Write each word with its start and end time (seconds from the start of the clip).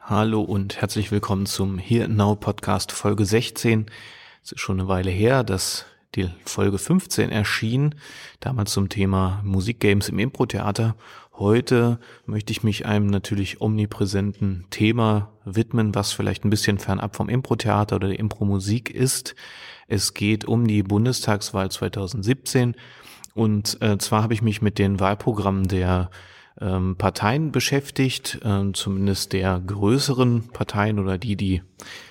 Hallo 0.00 0.40
und 0.40 0.80
herzlich 0.80 1.12
willkommen 1.12 1.44
zum 1.44 1.78
Here 1.78 2.08
Now 2.08 2.34
Podcast 2.34 2.90
Folge 2.92 3.26
16. 3.26 3.86
Es 4.42 4.52
ist 4.52 4.60
schon 4.60 4.80
eine 4.80 4.88
Weile 4.88 5.10
her, 5.10 5.44
dass 5.44 5.84
die 6.14 6.30
Folge 6.44 6.78
15 6.78 7.30
erschien, 7.30 7.94
damals 8.40 8.72
zum 8.72 8.88
Thema 8.88 9.42
Musikgames 9.44 10.08
im 10.08 10.18
Impro-Theater. 10.18 10.96
Heute 11.34 12.00
möchte 12.26 12.50
ich 12.50 12.62
mich 12.62 12.86
einem 12.86 13.06
natürlich 13.06 13.60
omnipräsenten 13.60 14.66
Thema 14.70 15.32
widmen, 15.44 15.94
was 15.94 16.12
vielleicht 16.12 16.44
ein 16.44 16.50
bisschen 16.50 16.78
fernab 16.78 17.14
vom 17.14 17.28
Impro-Theater 17.28 17.96
oder 17.96 18.08
der 18.08 18.18
Impro-Musik 18.18 18.90
ist. 18.90 19.36
Es 19.88 20.12
geht 20.12 20.44
um 20.44 20.68
die 20.68 20.82
Bundestagswahl 20.82 21.70
2017 21.70 22.76
und 23.34 23.78
äh, 23.80 23.96
zwar 23.98 24.22
habe 24.22 24.34
ich 24.34 24.42
mich 24.42 24.60
mit 24.60 24.78
den 24.78 25.00
Wahlprogrammen 25.00 25.66
der 25.66 26.10
ähm, 26.60 26.96
Parteien 26.96 27.52
beschäftigt, 27.52 28.38
äh, 28.44 28.72
zumindest 28.74 29.32
der 29.32 29.58
größeren 29.60 30.48
Parteien 30.52 30.98
oder 30.98 31.16
die, 31.16 31.36
die 31.36 31.62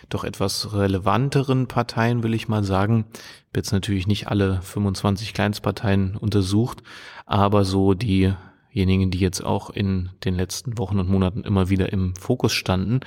doch 0.09 0.23
etwas 0.23 0.73
relevanteren 0.73 1.67
Parteien, 1.67 2.23
will 2.23 2.33
ich 2.33 2.47
mal 2.47 2.63
sagen. 2.63 3.05
Habe 3.49 3.57
jetzt 3.57 3.73
natürlich 3.73 4.07
nicht 4.07 4.27
alle 4.27 4.61
25 4.61 5.33
Kleinstparteien 5.33 6.15
untersucht, 6.15 6.81
aber 7.25 7.63
so 7.63 7.93
diejenigen, 7.93 9.11
die 9.11 9.19
jetzt 9.19 9.43
auch 9.43 9.69
in 9.69 10.09
den 10.23 10.33
letzten 10.33 10.77
Wochen 10.79 10.99
und 10.99 11.09
Monaten 11.09 11.41
immer 11.41 11.69
wieder 11.69 11.91
im 11.91 12.15
Fokus 12.15 12.53
standen. 12.53 13.01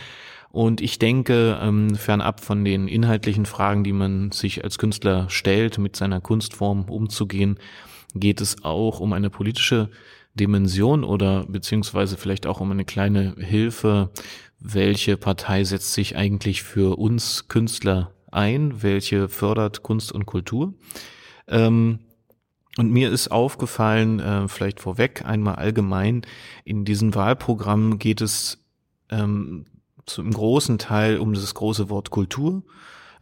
Und 0.52 0.80
ich 0.80 0.98
denke, 0.98 1.58
ähm, 1.62 1.94
fernab 1.94 2.40
von 2.40 2.64
den 2.64 2.88
inhaltlichen 2.88 3.46
Fragen, 3.46 3.84
die 3.84 3.92
man 3.92 4.32
sich 4.32 4.64
als 4.64 4.78
Künstler 4.78 5.30
stellt, 5.30 5.78
mit 5.78 5.94
seiner 5.94 6.20
Kunstform 6.20 6.88
umzugehen, 6.88 7.58
geht 8.14 8.40
es 8.40 8.64
auch 8.64 8.98
um 8.98 9.12
eine 9.12 9.30
politische 9.30 9.90
Dimension 10.34 11.04
oder 11.04 11.44
beziehungsweise 11.46 12.16
vielleicht 12.16 12.46
auch 12.46 12.60
um 12.60 12.70
eine 12.72 12.84
kleine 12.84 13.34
Hilfe, 13.38 14.10
welche 14.58 15.16
Partei 15.16 15.64
setzt 15.64 15.92
sich 15.92 16.16
eigentlich 16.16 16.62
für 16.62 16.98
uns 16.98 17.48
Künstler 17.48 18.12
ein, 18.32 18.82
welche 18.82 19.28
fördert 19.28 19.82
Kunst 19.82 20.12
und 20.12 20.26
Kultur. 20.26 20.74
Ähm, 21.48 22.00
und 22.76 22.90
mir 22.90 23.10
ist 23.10 23.30
aufgefallen, 23.30 24.20
äh, 24.20 24.48
vielleicht 24.48 24.80
vorweg 24.80 25.24
einmal 25.24 25.56
allgemein, 25.56 26.22
in 26.64 26.84
diesem 26.84 27.14
Wahlprogramm 27.14 27.98
geht 27.98 28.20
es 28.20 28.64
ähm, 29.10 29.66
zum 30.14 30.30
großen 30.30 30.78
Teil 30.78 31.18
um 31.18 31.32
das 31.34 31.54
große 31.54 31.88
Wort 31.88 32.10
Kultur. 32.10 32.62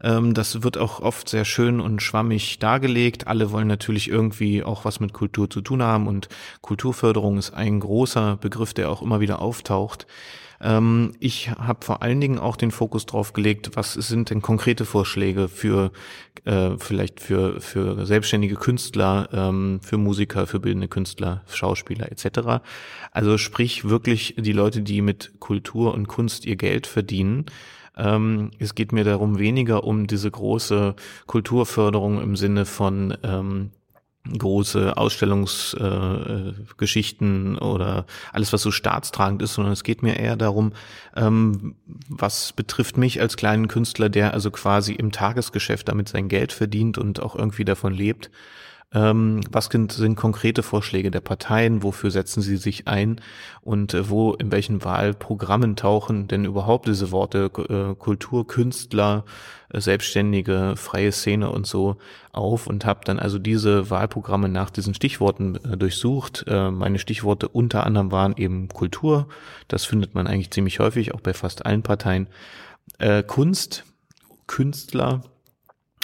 Ähm, 0.02 0.34
das 0.34 0.62
wird 0.62 0.78
auch 0.78 1.00
oft 1.00 1.28
sehr 1.28 1.44
schön 1.44 1.80
und 1.80 2.02
schwammig 2.02 2.58
dargelegt. 2.58 3.26
Alle 3.26 3.50
wollen 3.50 3.68
natürlich 3.68 4.08
irgendwie 4.08 4.62
auch 4.62 4.84
was 4.84 5.00
mit 5.00 5.12
Kultur 5.12 5.50
zu 5.50 5.60
tun 5.60 5.82
haben 5.82 6.06
und 6.06 6.28
Kulturförderung 6.60 7.38
ist 7.38 7.52
ein 7.52 7.80
großer 7.80 8.36
Begriff, 8.36 8.74
der 8.74 8.90
auch 8.90 9.02
immer 9.02 9.20
wieder 9.20 9.40
auftaucht. 9.42 10.06
Ähm, 10.60 11.12
ich 11.20 11.50
habe 11.50 11.84
vor 11.84 12.02
allen 12.02 12.20
Dingen 12.20 12.38
auch 12.38 12.56
den 12.56 12.70
Fokus 12.70 13.06
drauf 13.06 13.32
gelegt, 13.32 13.70
was 13.74 13.92
sind 13.92 14.30
denn 14.30 14.42
konkrete 14.42 14.84
Vorschläge 14.84 15.48
für 15.48 15.92
äh, 16.44 16.70
vielleicht 16.78 17.20
für 17.20 17.60
für 17.60 18.06
selbstständige 18.06 18.56
Künstler, 18.56 19.28
ähm, 19.32 19.80
für 19.82 19.98
Musiker, 19.98 20.46
für 20.46 20.60
bildende 20.60 20.88
Künstler, 20.88 21.42
Schauspieler 21.48 22.10
etc. 22.10 22.62
Also 23.12 23.38
sprich 23.38 23.88
wirklich 23.88 24.34
die 24.38 24.52
Leute, 24.52 24.82
die 24.82 25.00
mit 25.00 25.32
Kultur 25.38 25.94
und 25.94 26.08
Kunst 26.08 26.44
ihr 26.44 26.56
Geld 26.56 26.86
verdienen. 26.86 27.46
Ähm, 27.96 28.52
es 28.58 28.74
geht 28.74 28.92
mir 28.92 29.04
darum 29.04 29.38
weniger 29.38 29.84
um 29.84 30.06
diese 30.06 30.30
große 30.30 30.94
Kulturförderung 31.26 32.20
im 32.22 32.36
Sinne 32.36 32.64
von 32.64 33.16
ähm, 33.22 33.70
große 34.26 34.96
Ausstellungsgeschichten 34.96 37.56
äh, 37.56 37.60
oder 37.60 38.06
alles, 38.32 38.52
was 38.52 38.62
so 38.62 38.70
staatstragend 38.70 39.42
ist, 39.42 39.54
sondern 39.54 39.72
es 39.72 39.82
geht 39.84 40.02
mir 40.02 40.18
eher 40.18 40.36
darum, 40.36 40.72
ähm, 41.16 41.76
was 42.08 42.52
betrifft 42.52 42.96
mich 42.96 43.20
als 43.20 43.36
kleinen 43.36 43.68
Künstler, 43.68 44.08
der 44.08 44.34
also 44.34 44.50
quasi 44.50 44.92
im 44.92 45.12
Tagesgeschäft 45.12 45.86
damit 45.88 46.08
sein 46.08 46.28
Geld 46.28 46.52
verdient 46.52 46.98
und 46.98 47.22
auch 47.22 47.36
irgendwie 47.36 47.64
davon 47.64 47.94
lebt, 47.94 48.30
ähm, 48.94 49.42
was 49.50 49.66
sind, 49.66 50.16
konkrete 50.16 50.62
Vorschläge 50.62 51.10
der 51.10 51.20
Parteien? 51.20 51.82
Wofür 51.82 52.10
setzen 52.10 52.40
sie 52.40 52.56
sich 52.56 52.88
ein? 52.88 53.20
Und 53.60 53.92
äh, 53.92 54.08
wo, 54.08 54.32
in 54.32 54.50
welchen 54.50 54.82
Wahlprogrammen 54.82 55.76
tauchen 55.76 56.26
denn 56.26 56.46
überhaupt 56.46 56.88
diese 56.88 57.10
Worte 57.10 57.50
äh, 57.68 57.94
Kultur, 57.94 58.46
Künstler, 58.46 59.24
äh, 59.68 59.80
Selbstständige, 59.80 60.74
freie 60.76 61.12
Szene 61.12 61.50
und 61.50 61.66
so 61.66 61.96
auf 62.32 62.66
und 62.66 62.86
habe 62.86 63.00
dann 63.04 63.18
also 63.18 63.38
diese 63.38 63.90
Wahlprogramme 63.90 64.48
nach 64.48 64.70
diesen 64.70 64.94
Stichworten 64.94 65.56
äh, 65.56 65.76
durchsucht. 65.76 66.44
Äh, 66.48 66.70
meine 66.70 66.98
Stichworte 66.98 67.48
unter 67.48 67.84
anderem 67.84 68.10
waren 68.10 68.36
eben 68.38 68.68
Kultur. 68.68 69.28
Das 69.68 69.84
findet 69.84 70.14
man 70.14 70.26
eigentlich 70.26 70.50
ziemlich 70.50 70.78
häufig, 70.78 71.12
auch 71.12 71.20
bei 71.20 71.34
fast 71.34 71.66
allen 71.66 71.82
Parteien. 71.82 72.26
Äh, 72.98 73.22
Kunst, 73.22 73.84
Künstler, 74.46 75.20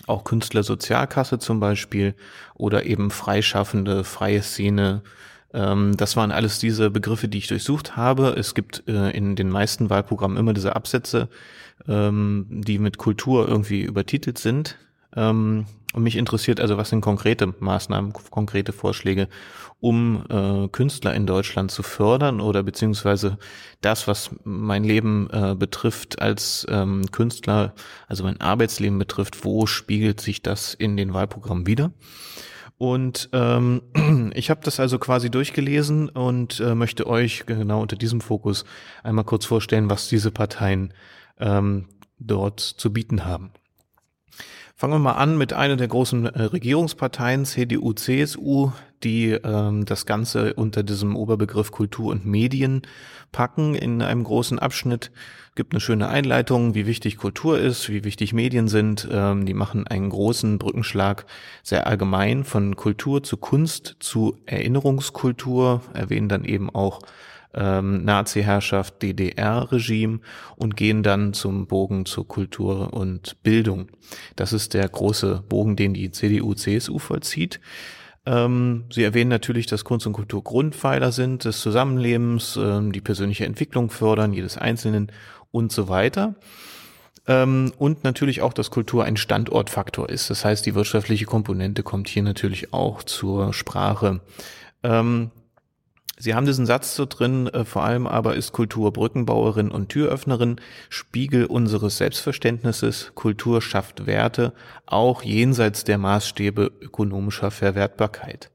auch 0.07 0.25
Künstlersozialkasse 0.25 1.39
zum 1.39 1.61
Beispiel 1.61 2.15
oder 2.55 2.87
eben 2.87 3.11
Freischaffende, 3.11 4.05
freie 4.05 4.43
Szene. 4.43 5.03
Ähm, 5.53 5.97
das 5.97 6.17
waren 6.17 6.33
alles 6.33 6.59
diese 6.59 6.91
Begriffe, 6.91 7.29
die 7.29 7.39
ich 7.39 7.49
durchsucht 7.49 7.97
habe. 7.97 8.35
Es 8.37 8.55
gibt 8.55 8.85
äh, 8.89 9.11
in 9.11 9.37
den 9.37 9.51
meisten 9.51 9.91
Wahlprogrammen 9.91 10.37
immer 10.37 10.53
diese 10.53 10.77
Absätze, 10.77 11.29
ähm, 11.89 12.47
die 12.51 12.79
mit 12.79 12.99
Kultur 12.99 13.49
irgendwie 13.49 13.83
übertitelt 13.83 14.39
sind. 14.39 14.77
Ähm, 15.17 15.67
und 15.95 16.03
mich 16.03 16.17
interessiert 16.17 16.61
also, 16.61 16.77
was 16.77 16.91
sind 16.91 17.01
konkrete 17.01 17.55
Maßnahmen, 17.61 18.13
konkrete 18.13 18.73
Vorschläge, 18.73 19.29
um 19.79 20.25
äh, 20.29 20.69
Künstler 20.69 21.15
in 21.15 21.25
Deutschland 21.25 21.71
zu 21.71 21.85
fördern 21.85 22.41
oder 22.41 22.65
beziehungsweise 22.65 23.39
das, 23.81 24.09
was 24.09 24.31
mein 24.43 24.83
Leben 24.83 25.29
äh, 25.31 25.55
betrifft 25.55 26.21
als 26.21 26.67
ähm, 26.69 27.03
Künstler, 27.13 27.75
also 28.09 28.25
mein 28.25 28.41
Arbeitsleben 28.41 28.99
betrifft, 28.99 29.45
wo 29.45 29.67
spiegelt 29.67 30.21
sich 30.21 30.43
das 30.43 30.75
in 30.75 30.97
den 30.97 31.15
Wahlprogrammen 31.15 31.69
wieder? 31.69 31.93
Und 32.77 33.29
ähm, 33.33 33.83
ich 34.35 34.51
habe 34.51 34.63
das 34.65 34.81
also 34.81 34.99
quasi 34.99 35.31
durchgelesen 35.31 36.09
und 36.09 36.59
äh, 36.59 36.75
möchte 36.75 37.07
euch 37.07 37.47
genau 37.47 37.81
unter 37.81 37.97
diesem 37.97 38.21
Fokus 38.21 38.65
einmal 39.05 39.25
kurz 39.25 39.45
vorstellen, 39.45 39.89
was 39.91 40.09
diese 40.09 40.33
Parteien 40.33 40.93
ähm, 41.39 41.87
dort 42.19 42.59
zu 42.59 42.93
bieten 42.93 43.25
haben. 43.25 43.53
Fangen 44.77 44.95
wir 44.95 44.99
mal 44.99 45.13
an 45.13 45.39
mit 45.39 45.53
einer 45.53 45.77
der 45.77 45.87
großen 45.87 46.27
äh, 46.27 46.43
Regierungsparteien, 46.43 47.45
CDU, 47.45 47.93
CSU, 47.93 48.73
die 49.05 49.31
ähm, 49.31 49.85
das 49.85 50.05
Ganze 50.05 50.55
unter 50.55 50.83
diesem 50.83 51.15
Oberbegriff 51.15 51.71
Kultur 51.71 52.11
und 52.11 52.27
Medien 52.27 52.83
packen 53.31 53.77
in 53.77 54.03
einem 54.03 54.25
großen 54.25 54.59
Abschnitt. 54.59 55.13
Gibt 55.55 55.75
eine 55.75 55.81
schöne 55.81 56.09
Einleitung, 56.09 56.75
wie 56.75 56.87
wichtig 56.87 57.19
Kultur 57.19 57.57
ist, 57.57 57.89
wie 57.89 58.03
wichtig 58.03 58.33
Medien 58.33 58.67
sind. 58.67 59.07
Ähm, 59.13 59.47
die 59.47 59.55
machen 59.55 59.87
einen 59.87 60.11
großen 60.11 60.59
Brückenschlag 60.59 61.27
sehr 61.63 61.87
allgemein 61.87 62.43
von 62.43 62.75
Kultur 62.75 63.23
zu 63.23 63.37
Kunst 63.37 63.95
zu 64.01 64.39
Erinnerungskultur, 64.45 65.83
erwähnen 65.93 66.29
dann 66.29 66.45
eben 66.45 66.69
auch 66.69 66.99
ähm, 67.55 68.05
Nazi-Herrschaft, 68.05 69.03
DDR-Regime 69.03 70.21
und 70.57 70.77
gehen 70.77 71.03
dann 71.03 71.33
zum 71.33 71.67
Bogen 71.67 72.07
zur 72.07 72.27
Kultur 72.27 72.93
und 72.93 73.43
Bildung. 73.43 73.89
Das 74.37 74.53
ist 74.53 74.75
der 74.75 74.89
große 74.89 75.43
Bogen, 75.49 75.77
den 75.77 75.95
die 75.95 76.11
CDU-CSU 76.11 76.99
vollzieht. 76.99 77.61
Ähm, 78.27 78.85
sie 78.91 79.03
erwähnen 79.03 79.31
natürlich, 79.31 79.67
dass 79.67 79.85
Kunst 79.85 80.07
und 80.07 80.15
Kultur 80.15 80.43
Grundpfeiler 80.43 81.13
sind 81.13 81.45
des 81.45 81.61
Zusammenlebens, 81.61 82.59
ähm, 82.61 82.93
die 82.93 83.03
persönliche 83.03 83.45
Entwicklung 83.45 83.91
fördern, 83.91 84.33
jedes 84.33 84.57
Einzelnen 84.57 85.13
und 85.51 85.73
so 85.73 85.89
weiter. 85.89 86.35
Ähm, 87.27 87.73
und 87.79 88.05
natürlich 88.05 88.43
auch, 88.43 88.53
dass 88.53 88.71
Kultur 88.71 89.05
ein 89.05 89.17
Standortfaktor 89.17 90.09
ist. 90.09 90.31
Das 90.31 90.45
heißt, 90.45 90.65
die 90.67 90.75
wirtschaftliche 90.75 91.25
Komponente 91.27 91.83
kommt 91.83 92.09
hier 92.09 92.23
natürlich 92.23 92.73
auch 92.73 93.03
zur 93.03 93.53
Sprache. 93.53 94.21
Ähm, 94.83 95.31
Sie 96.17 96.35
haben 96.35 96.47
diesen 96.47 96.67
Satz 96.67 96.95
so 96.95 97.07
drin, 97.07 97.49
äh, 97.49 97.65
vor 97.65 97.85
allem 97.85 98.07
aber 98.07 98.37
ist 98.37 98.53
Kultur 98.53 98.93
Brückenbauerin 98.93 99.71
und 99.71 99.89
Türöffnerin, 99.89 100.61
Spiegel 100.89 101.47
unseres 101.47 101.97
Selbstverständnisses, 101.99 103.13
Kultur 103.15 103.61
schafft 103.61 104.07
Werte, 104.07 104.53
auch 104.87 105.23
jenseits 105.23 105.85
der 105.85 105.99
Maßstäbe 105.99 106.71
ökonomischer 106.81 107.51
Verwertbarkeit. 107.51 108.51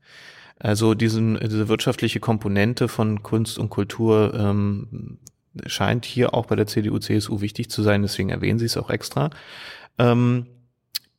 Also 0.58 0.94
diesen, 0.94 1.40
diese 1.40 1.68
wirtschaftliche 1.68 2.20
Komponente 2.20 2.88
von 2.88 3.24
Kunst 3.24 3.60
und 3.60 3.70
Kultur 3.70 4.34
ähm, 4.36 5.20
scheint 5.66 6.06
hier 6.06 6.34
auch 6.34 6.46
bei 6.46 6.56
der 6.56 6.68
CDU-CSU 6.68 7.42
wichtig 7.42 7.70
zu 7.70 7.82
sein, 7.82 8.02
deswegen 8.02 8.30
erwähnen 8.30 8.60
Sie 8.60 8.66
es 8.66 8.78
auch 8.78 8.90
extra. 8.90 9.30
Ähm, 9.98 10.48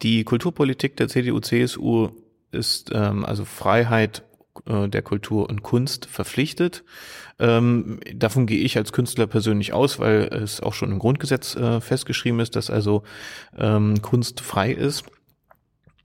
die 0.02 0.24
Kulturpolitik 0.24 0.96
der 0.96 1.08
CDU-CSU 1.08 2.10
ist 2.52 2.90
ähm, 2.94 3.24
also 3.24 3.44
Freiheit 3.44 4.24
äh, 4.70 4.88
der 4.88 5.02
Kultur 5.02 5.48
und 5.48 5.62
Kunst 5.62 6.06
verpflichtet. 6.06 6.84
Ähm, 7.38 8.00
davon 8.14 8.46
gehe 8.46 8.60
ich 8.60 8.76
als 8.76 8.92
Künstler 8.92 9.26
persönlich 9.26 9.72
aus, 9.72 9.98
weil 9.98 10.22
es 10.32 10.60
auch 10.60 10.74
schon 10.74 10.92
im 10.92 10.98
Grundgesetz 10.98 11.56
äh, 11.56 11.80
festgeschrieben 11.80 12.40
ist, 12.40 12.54
dass 12.56 12.70
also 12.70 13.02
ähm, 13.58 14.00
Kunst 14.02 14.40
frei 14.40 14.72
ist. 14.72 15.04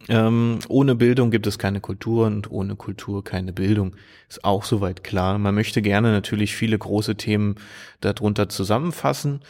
Ähm, 0.08 0.60
ohne 0.68 0.96
Bildung 0.96 1.32
gibt 1.32 1.48
es 1.48 1.58
keine 1.58 1.82
Kultur 1.82 2.28
und 2.28 2.52
ohne 2.52 2.76
Kultur 2.76 3.24
keine 3.24 3.54
Bildung. 3.54 3.96
Ist 4.30 4.44
auch 4.44 4.64
soweit 4.64 5.04
klar. 5.04 5.38
Man 5.38 5.56
möchte 5.56 5.82
gerne 5.82 6.12
natürlich 6.12 6.56
viele 6.56 6.78
große 6.78 7.16
Themen 7.16 7.56
darunter 8.02 8.48
zusammenfassen. 8.50 9.42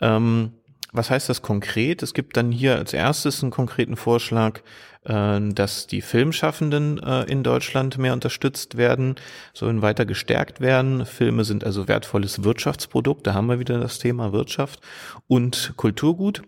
Ähm, 0.00 0.52
was 0.92 1.10
heißt 1.10 1.28
das 1.28 1.42
konkret? 1.42 2.02
Es 2.02 2.14
gibt 2.14 2.36
dann 2.36 2.52
hier 2.52 2.76
als 2.76 2.92
erstes 2.92 3.42
einen 3.42 3.50
konkreten 3.50 3.96
Vorschlag, 3.96 4.60
äh, 5.04 5.40
dass 5.40 5.86
die 5.86 6.02
Filmschaffenden 6.02 7.02
äh, 7.02 7.22
in 7.24 7.42
Deutschland 7.42 7.98
mehr 7.98 8.12
unterstützt 8.12 8.76
werden, 8.76 9.16
sollen 9.54 9.82
weiter 9.82 10.04
gestärkt 10.04 10.60
werden. 10.60 11.06
Filme 11.06 11.44
sind 11.44 11.64
also 11.64 11.88
wertvolles 11.88 12.44
Wirtschaftsprodukt, 12.44 13.26
da 13.26 13.34
haben 13.34 13.46
wir 13.46 13.58
wieder 13.58 13.78
das 13.78 13.98
Thema 13.98 14.32
Wirtschaft 14.32 14.80
und 15.26 15.74
Kulturgut. 15.76 16.42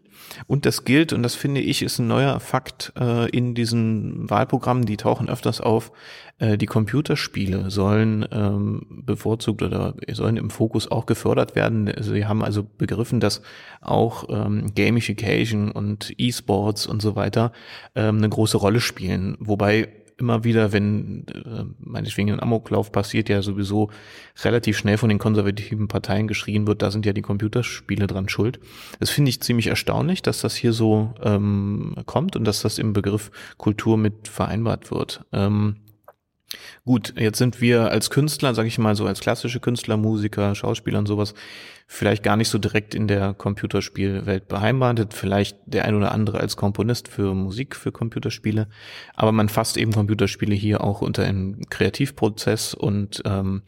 Und 0.47 0.67
das 0.67 0.85
gilt, 0.85 1.13
und 1.13 1.23
das 1.23 1.35
finde 1.35 1.61
ich, 1.61 1.83
ist 1.83 1.99
ein 1.99 2.09
neuer 2.09 2.41
Fakt 2.41 2.93
äh, 2.99 3.29
in 3.31 3.55
diesen 3.55 4.29
Wahlprogrammen, 4.29 4.87
die 4.87 4.97
tauchen 4.97 5.29
öfters 5.29 5.61
auf, 5.61 5.93
äh, 6.39 6.59
die 6.59 6.67
Computerspiele 6.67 7.71
sollen 7.71 8.27
ähm, 8.33 8.87
bevorzugt 9.05 9.63
oder 9.63 9.95
sollen 10.13 10.37
im 10.37 10.51
Fokus 10.51 10.91
auch 10.91 11.07
gefördert 11.07 11.55
werden. 11.55 11.93
Sie 12.01 12.27
haben 12.27 12.43
also 12.43 12.65
begriffen, 12.65 13.21
dass 13.21 13.43
auch 13.81 14.29
ähm, 14.29 14.75
Gamification 14.75 15.71
und 15.71 16.13
E-Sports 16.19 16.87
und 16.87 17.01
so 17.01 17.15
weiter 17.17 17.53
ähm, 17.95 18.19
eine 18.19 18.29
große 18.29 18.57
Rolle 18.57 18.81
spielen. 18.81 19.37
Wobei 19.39 19.89
immer 20.19 20.45
wieder, 20.45 20.73
wenn 20.73 21.27
äh, 21.29 21.65
meinetwegen 21.79 22.33
ein 22.33 22.41
Amoklauf 22.41 22.93
passiert, 22.93 23.29
ja 23.29 23.43
sowieso 23.43 23.91
relativ 24.43 24.79
schnell 24.79 24.99
von 24.99 25.09
den 25.09 25.19
konservativen 25.19 25.89
Parteien 25.89 26.29
geschrien 26.29 26.67
wird, 26.67 26.83
da 26.83 26.91
sind 26.91 27.07
ja 27.07 27.13
die 27.13 27.23
Computerspiele 27.23 28.07
dran 28.07 28.29
schuld. 28.29 28.61
Das 29.01 29.11
finde 29.11 29.29
ich 29.31 29.41
ziemlich 29.41 29.67
erstaunlich, 29.67 30.23
dass 30.23 30.41
das 30.41 30.55
hier 30.55 30.73
so 30.73 31.15
ähm, 31.23 31.95
kommt 32.07 32.37
und 32.37 32.45
dass 32.45 32.63
das 32.63 32.79
im 32.79 32.93
Begriff 32.93 33.31
Kultur 33.57 33.97
mit 33.97 34.29
vereinbart 34.29 34.91
wird. 34.91 35.25
Ähm, 35.33 35.77
Gut, 36.85 37.15
jetzt 37.17 37.39
sind 37.39 37.61
wir 37.61 37.91
als 37.91 38.11
Künstler, 38.11 38.55
sage 38.55 38.69
ich 38.69 38.79
mal 38.79 38.97
so, 38.97 39.07
als 39.07 39.21
klassische 39.21 39.61
Künstler, 39.61 39.97
Musiker, 39.97 40.55
Schauspieler 40.55 40.99
und 40.99 41.07
sowas, 41.07 41.35
vielleicht 41.87 42.23
gar 42.23 42.37
nicht 42.37 42.49
so 42.49 42.59
direkt 42.59 42.95
in 42.95 43.07
der 43.07 43.35
Computerspielwelt 43.35 44.49
beheimatet, 44.49 45.15
vielleicht 45.15 45.59
der 45.67 45.85
ein 45.85 45.95
oder 45.95 46.13
andere 46.13 46.41
als 46.41 46.57
Komponist 46.57 47.09
für 47.09 47.35
Musik, 47.35 47.77
für 47.77 47.93
Computerspiele, 47.93 48.69
aber 49.15 49.33
man 49.33 49.49
fasst 49.49 49.77
eben 49.77 49.93
Computerspiele 49.93 50.55
hier 50.55 50.83
auch 50.83 51.03
unter 51.03 51.25
einen 51.25 51.69
Kreativprozess 51.69 52.75
und 52.75 53.23
ähm, 53.25 53.63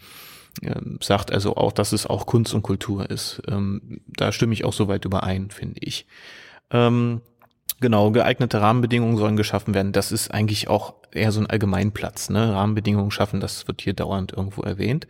sagt 1.01 1.33
also 1.33 1.57
auch, 1.57 1.73
dass 1.73 1.93
es 1.93 2.07
auch 2.07 2.27
Kunst 2.27 2.55
und 2.55 2.63
Kultur 2.63 3.11
ist. 3.11 3.43
Ähm, 3.49 4.01
da 4.07 4.33
stimme 4.33 4.53
ich 4.53 4.65
auch 4.65 4.73
soweit 4.73 5.05
überein, 5.05 5.51
finde 5.51 5.81
ich. 5.81 6.07
Ähm, 6.71 7.21
Genau, 7.81 8.11
geeignete 8.13 8.61
Rahmenbedingungen 8.61 9.17
sollen 9.17 9.37
geschaffen 9.37 9.75
werden. 9.75 9.93
Das 9.93 10.13
ist 10.13 10.31
eigentlich 10.31 10.69
auch 10.69 10.95
eher 11.13 11.33
so 11.33 11.41
ein 11.41 11.47
Allgemeinplatz. 11.47 12.31
Ne? 12.31 12.53
Rahmenbedingungen 12.53 13.11
schaffen, 13.11 13.41
das 13.41 13.67
wird 13.67 13.83
hier 13.83 13.95
dauernd 13.95 14.33
irgendwo 14.33 14.63
erwähnt. 14.63 15.07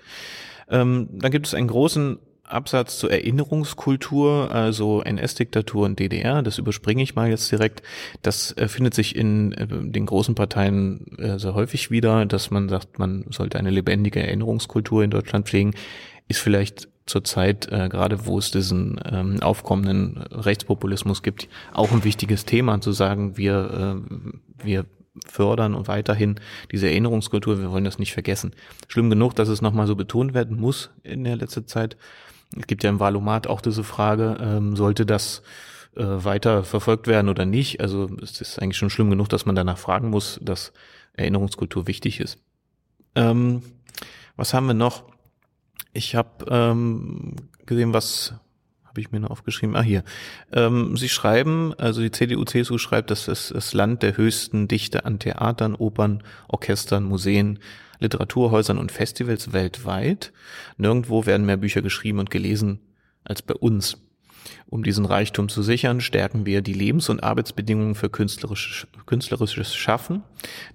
Ähm, 0.69 1.09
dann 1.13 1.31
gibt 1.31 1.47
es 1.47 1.55
einen 1.55 1.69
großen 1.69 2.19
Absatz 2.45 2.99
zur 2.99 3.11
Erinnerungskultur, 3.11 4.51
also 4.51 5.03
NS-Diktatur 5.03 5.87
und 5.87 5.99
DDR. 5.99 6.43
Das 6.43 6.59
überspringe 6.59 7.03
ich 7.03 7.15
mal 7.15 7.31
jetzt 7.31 7.51
direkt. 7.51 7.83
Das 8.23 8.53
äh, 8.57 8.69
findet 8.69 8.95
sich 8.95 9.17
in 9.17 9.53
äh, 9.53 9.67
den 9.67 10.07
großen 10.07 10.35
Parteien 10.35 11.17
äh, 11.19 11.39
sehr 11.39 11.55
häufig 11.55 11.91
wieder, 11.91 12.27
dass 12.27 12.51
man 12.51 12.69
sagt, 12.69 12.99
man 12.99 13.25
sollte 13.31 13.59
eine 13.59 13.71
lebendige 13.71 14.21
Erinnerungskultur 14.21 15.03
in 15.03 15.11
Deutschland 15.11 15.49
pflegen. 15.49 15.75
Ist 16.29 16.41
vielleicht 16.41 16.89
zurzeit, 17.07 17.71
äh, 17.71 17.89
gerade 17.89 18.27
wo 18.27 18.39
es 18.39 18.51
diesen 18.51 19.01
ähm, 19.05 19.43
aufkommenden 19.43 20.19
Rechtspopulismus 20.19 21.23
gibt, 21.23 21.49
auch 21.73 21.93
ein 21.93 22.05
wichtiges 22.05 22.45
Thema 22.45 22.81
zu 22.81 22.93
sagen, 22.93 23.37
wir, 23.37 24.03
äh, 24.07 24.65
wir 24.65 24.87
fördern 25.27 25.75
und 25.75 25.87
weiterhin 25.87 26.41
diese 26.73 26.89
Erinnerungskultur, 26.89 27.61
wir 27.61 27.71
wollen 27.71 27.85
das 27.85 27.99
nicht 27.99 28.13
vergessen. 28.13 28.55
Schlimm 28.89 29.11
genug, 29.11 29.35
dass 29.35 29.49
es 29.49 29.63
nochmal 29.63 29.87
so 29.87 29.97
betont 29.97 30.35
werden 30.35 30.59
muss 30.59 30.91
in 31.03 31.25
der 31.25 31.37
letzten 31.37 31.67
Zeit. 31.67 31.97
Es 32.57 32.67
gibt 32.67 32.83
ja 32.83 32.91
im 32.91 33.01
Valomat 33.01 33.47
auch 33.47 33.61
diese 33.61 33.85
Frage, 33.85 34.39
ähm, 34.41 34.77
sollte 34.77 35.07
das 35.07 35.43
äh, 35.97 36.05
weiter 36.05 36.65
verfolgt 36.65 37.07
werden 37.07 37.29
oder 37.29 37.45
nicht? 37.45 37.81
Also 37.81 38.09
es 38.23 38.41
ist 38.41 38.61
eigentlich 38.61 38.77
schon 38.77 38.91
schlimm 38.91 39.11
genug, 39.11 39.29
dass 39.29 39.47
man 39.47 39.55
danach 39.55 39.79
fragen 39.79 40.11
muss, 40.11 40.41
dass 40.43 40.73
Erinnerungskultur 41.13 41.87
wichtig 41.87 42.21
ist. 42.21 42.39
Ähm, 43.15 43.63
was 44.37 44.55
haben 44.55 44.67
wir 44.67 44.75
noch? 44.75 45.05
Ich 45.95 46.15
habe 46.17 46.45
ähm, 46.51 47.37
gesehen, 47.67 47.95
was 47.95 48.35
habe 48.85 49.01
ich 49.01 49.13
mir 49.13 49.21
noch 49.21 49.31
aufgeschrieben? 49.31 49.77
Ah, 49.77 49.83
hier. 49.83 50.05
Ähm, 50.53 50.97
Sie 50.97 51.09
schreiben, 51.09 51.73
also 51.79 52.01
die 52.01 52.11
CDU-CSU 52.11 52.79
schreibt, 52.79 53.11
dass 53.11 53.29
es 53.29 53.49
das 53.49 53.75
Land 53.75 54.03
der 54.03 54.17
höchsten 54.17 54.69
Dichte 54.69 55.05
an 55.05 55.19
Theatern, 55.19 55.75
Opern, 55.75 56.23
Orchestern, 56.49 57.05
Museen, 57.05 57.61
Literaturhäusern 58.01 58.79
und 58.79 58.93
Festivals 58.93 59.53
weltweit. 59.53 60.33
Nirgendwo 60.77 61.27
werden 61.27 61.47
mehr 61.47 61.57
Bücher 61.57 61.81
geschrieben 61.81 62.19
und 62.19 62.31
gelesen 62.31 62.81
als 63.23 63.43
bei 63.43 63.55
uns. 63.55 63.97
Um 64.67 64.83
diesen 64.83 65.05
Reichtum 65.05 65.49
zu 65.49 65.63
sichern, 65.63 66.01
stärken 66.01 66.47
wir 66.47 66.63
die 66.63 66.73
Lebens- 66.73 67.09
und 67.09 67.23
Arbeitsbedingungen 67.23 67.95
für 67.95 68.11
künstlerisch, 68.11 68.87
künstlerisches 69.07 69.75
Schaffen. 69.75 70.23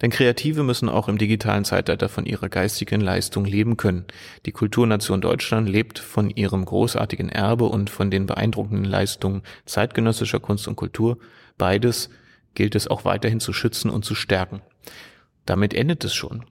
Denn 0.02 0.10
Kreative 0.10 0.64
müssen 0.64 0.90
auch 0.90 1.08
im 1.08 1.18
digitalen 1.18 1.66
Zeitalter 1.66 2.10
von 2.10 2.26
ihrer 2.26 2.50
geistigen 2.50 3.02
Leistung 3.02 3.46
leben 3.46 3.78
können. 3.78 4.06
Die 4.46 4.52
Kulturnation 4.52 5.22
Deutschland 5.22 5.70
lebt 5.70 6.00
von 6.00 6.30
ihrem 6.30 6.66
großartigen 6.66 7.30
Erbe 7.30 7.66
und 7.66 7.90
von 7.90 8.10
den 8.10 8.26
beeindruckenden 8.26 8.86
Leistungen 8.86 9.44
zeitgenössischer 9.66 10.40
Kunst 10.40 10.68
und 10.68 10.76
Kultur. 10.76 11.18
Beides 11.58 12.10
gilt 12.56 12.76
es 12.76 12.88
auch 12.88 13.06
weiterhin 13.06 13.40
zu 13.40 13.54
schützen 13.54 13.90
und 13.90 14.06
zu 14.06 14.16
stärken. 14.16 14.62
Damit 15.46 15.74
endet 15.74 16.04
es 16.04 16.14
schon. 16.14 16.46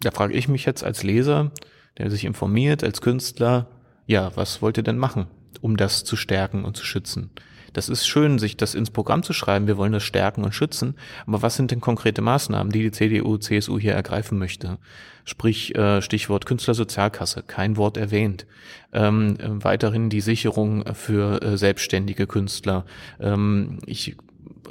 Da 0.00 0.10
frage 0.10 0.34
ich 0.34 0.48
mich 0.48 0.64
jetzt 0.64 0.84
als 0.84 1.02
Leser, 1.02 1.50
der 1.98 2.10
sich 2.10 2.24
informiert, 2.24 2.84
als 2.84 3.00
Künstler, 3.00 3.68
ja, 4.06 4.34
was 4.36 4.62
wollt 4.62 4.76
ihr 4.76 4.82
denn 4.82 4.98
machen? 4.98 5.26
Um 5.60 5.76
das 5.76 6.04
zu 6.04 6.16
stärken 6.16 6.64
und 6.64 6.76
zu 6.76 6.84
schützen. 6.84 7.30
Das 7.72 7.88
ist 7.88 8.06
schön, 8.06 8.38
sich 8.38 8.56
das 8.56 8.74
ins 8.74 8.90
Programm 8.90 9.22
zu 9.22 9.32
schreiben, 9.32 9.66
wir 9.66 9.76
wollen 9.76 9.92
das 9.92 10.02
stärken 10.02 10.44
und 10.44 10.54
schützen, 10.54 10.94
aber 11.26 11.42
was 11.42 11.56
sind 11.56 11.70
denn 11.70 11.80
konkrete 11.80 12.22
Maßnahmen, 12.22 12.72
die 12.72 12.82
die 12.82 12.90
CDU, 12.90 13.36
CSU 13.36 13.78
hier 13.78 13.92
ergreifen 13.92 14.38
möchte? 14.38 14.78
Sprich, 15.24 15.74
äh, 15.76 16.00
Stichwort 16.00 16.46
Künstlersozialkasse, 16.46 17.42
kein 17.46 17.76
Wort 17.76 17.98
erwähnt. 17.98 18.46
Ähm, 18.92 19.36
weiterhin 19.62 20.08
die 20.08 20.22
Sicherung 20.22 20.84
für 20.94 21.42
äh, 21.42 21.58
selbstständige 21.58 22.26
Künstler. 22.26 22.86
Ähm, 23.20 23.78
ich 23.84 24.16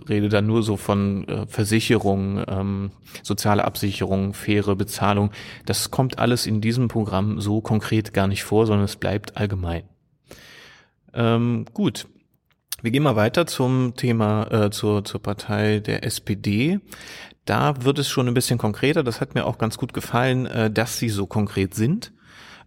rede 0.10 0.30
da 0.30 0.42
nur 0.42 0.64
so 0.64 0.76
von 0.78 1.28
äh, 1.28 1.46
Versicherung, 1.48 2.44
ähm, 2.48 2.92
soziale 3.24 3.66
Absicherung, 3.66 4.34
faire 4.34 4.76
Bezahlung. 4.76 5.32
Das 5.66 5.92
kommt 5.92 6.20
alles 6.20 6.48
in 6.48 6.62
diesem 6.62 6.88
Programm 6.88 7.40
so 7.40 7.62
konkret 7.62 8.14
gar 8.14 8.28
nicht 8.28 8.44
vor, 8.44 8.66
sondern 8.66 8.86
es 8.86 8.96
bleibt 8.96 9.38
allgemein. 9.38 9.84
Ähm, 11.18 11.66
gut. 11.74 12.08
Wir 12.84 12.92
gehen 12.92 13.02
mal 13.02 13.16
weiter 13.16 13.48
zum 13.48 13.96
Thema, 13.96 14.52
äh, 14.52 14.70
zur, 14.70 15.04
zur 15.04 15.22
Partei 15.22 15.80
der 15.80 16.04
SPD. 16.06 16.80
Da 17.44 17.84
wird 17.84 17.98
es 17.98 18.08
schon 18.08 18.28
ein 18.28 18.36
bisschen 18.36 18.60
konkreter. 18.60 19.04
Das 19.04 19.20
hat 19.20 19.34
mir 19.34 19.46
auch 19.46 19.58
ganz 19.58 19.78
gut 19.78 19.94
gefallen, 19.94 20.46
äh, 20.46 20.70
dass 20.70 21.00
sie 21.00 21.10
so 21.10 21.26
konkret 21.26 21.74
sind. 21.74 22.14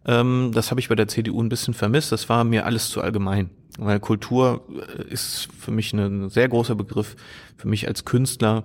Ähm, 0.04 0.50
das 0.52 0.70
habe 0.70 0.80
ich 0.80 0.88
bei 0.88 0.96
der 0.96 1.06
CDU 1.06 1.40
ein 1.40 1.48
bisschen 1.48 1.74
vermisst. 1.74 2.10
Das 2.10 2.28
war 2.28 2.42
mir 2.42 2.66
alles 2.66 2.90
zu 2.90 3.00
allgemein. 3.00 3.50
Weil 3.78 4.00
Kultur 4.00 4.66
äh, 4.98 5.12
ist 5.12 5.48
für 5.56 5.70
mich 5.70 5.92
ein 5.92 6.28
sehr 6.28 6.48
großer 6.48 6.74
Begriff. 6.74 7.14
Für 7.56 7.68
mich 7.68 7.86
als 7.86 8.04
Künstler, 8.04 8.64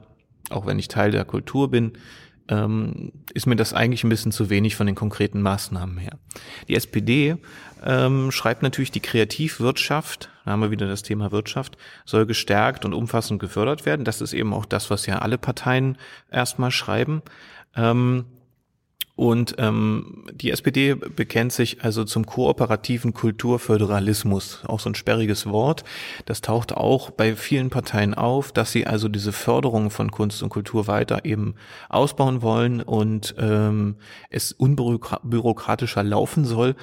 auch 0.50 0.66
wenn 0.66 0.80
ich 0.80 0.88
Teil 0.88 1.12
der 1.12 1.26
Kultur 1.26 1.70
bin, 1.70 1.94
ähm, 2.48 3.12
ist 3.34 3.48
mir 3.48 3.56
das 3.56 3.74
eigentlich 3.74 4.04
ein 4.04 4.10
bisschen 4.10 4.32
zu 4.32 4.50
wenig 4.50 4.76
von 4.76 4.86
den 4.86 4.96
konkreten 4.96 5.42
Maßnahmen 5.42 5.98
her. 5.98 6.18
Die 6.68 6.76
SPD 6.76 7.38
ähm, 7.84 8.32
schreibt 8.32 8.62
natürlich, 8.62 8.92
die 8.92 9.00
Kreativwirtschaft, 9.00 10.30
da 10.44 10.52
haben 10.52 10.62
wir 10.62 10.72
wieder 10.72 10.88
das 10.88 11.04
Thema 11.04 11.32
Wirtschaft, 11.32 11.78
soll 12.06 12.26
gestärkt 12.26 12.86
und 12.86 12.94
umfassend 12.94 13.40
gefördert 13.40 13.86
werden. 13.86 14.06
Das 14.06 14.22
ist 14.22 14.34
eben 14.34 14.54
auch 14.54 14.66
das, 14.66 14.90
was 14.90 15.06
ja 15.06 15.20
alle 15.20 15.38
Parteien 15.38 15.98
erstmal 16.32 16.72
schreiben. 16.72 17.22
Ähm, 17.76 18.26
und 19.16 19.56
ähm, 19.60 20.26
die 20.34 20.52
SPD 20.52 20.94
bekennt 20.94 21.54
sich 21.54 21.84
also 21.84 22.04
zum 22.04 22.26
kooperativen 22.26 23.14
Kulturföderalismus, 23.14 24.64
auch 24.68 24.82
so 24.82 24.90
ein 24.90 24.96
sperriges 24.96 25.46
Wort. 25.46 25.86
Das 26.26 26.42
taucht 26.42 26.74
auch 26.74 27.12
bei 27.12 27.36
vielen 27.38 27.70
Parteien 27.70 28.14
auf, 28.14 28.52
dass 28.52 28.74
sie 28.74 28.86
also 28.86 29.08
diese 29.08 29.32
Förderung 29.32 29.90
von 29.90 30.12
Kunst 30.12 30.44
und 30.44 30.50
Kultur 30.50 30.88
weiter 30.88 31.24
eben 31.24 31.56
ausbauen 31.88 32.42
wollen 32.42 32.82
und 32.82 33.36
ähm, 33.40 33.96
es 34.30 34.52
unbürokratischer 34.52 36.04
laufen 36.04 36.44
soll. 36.44 36.76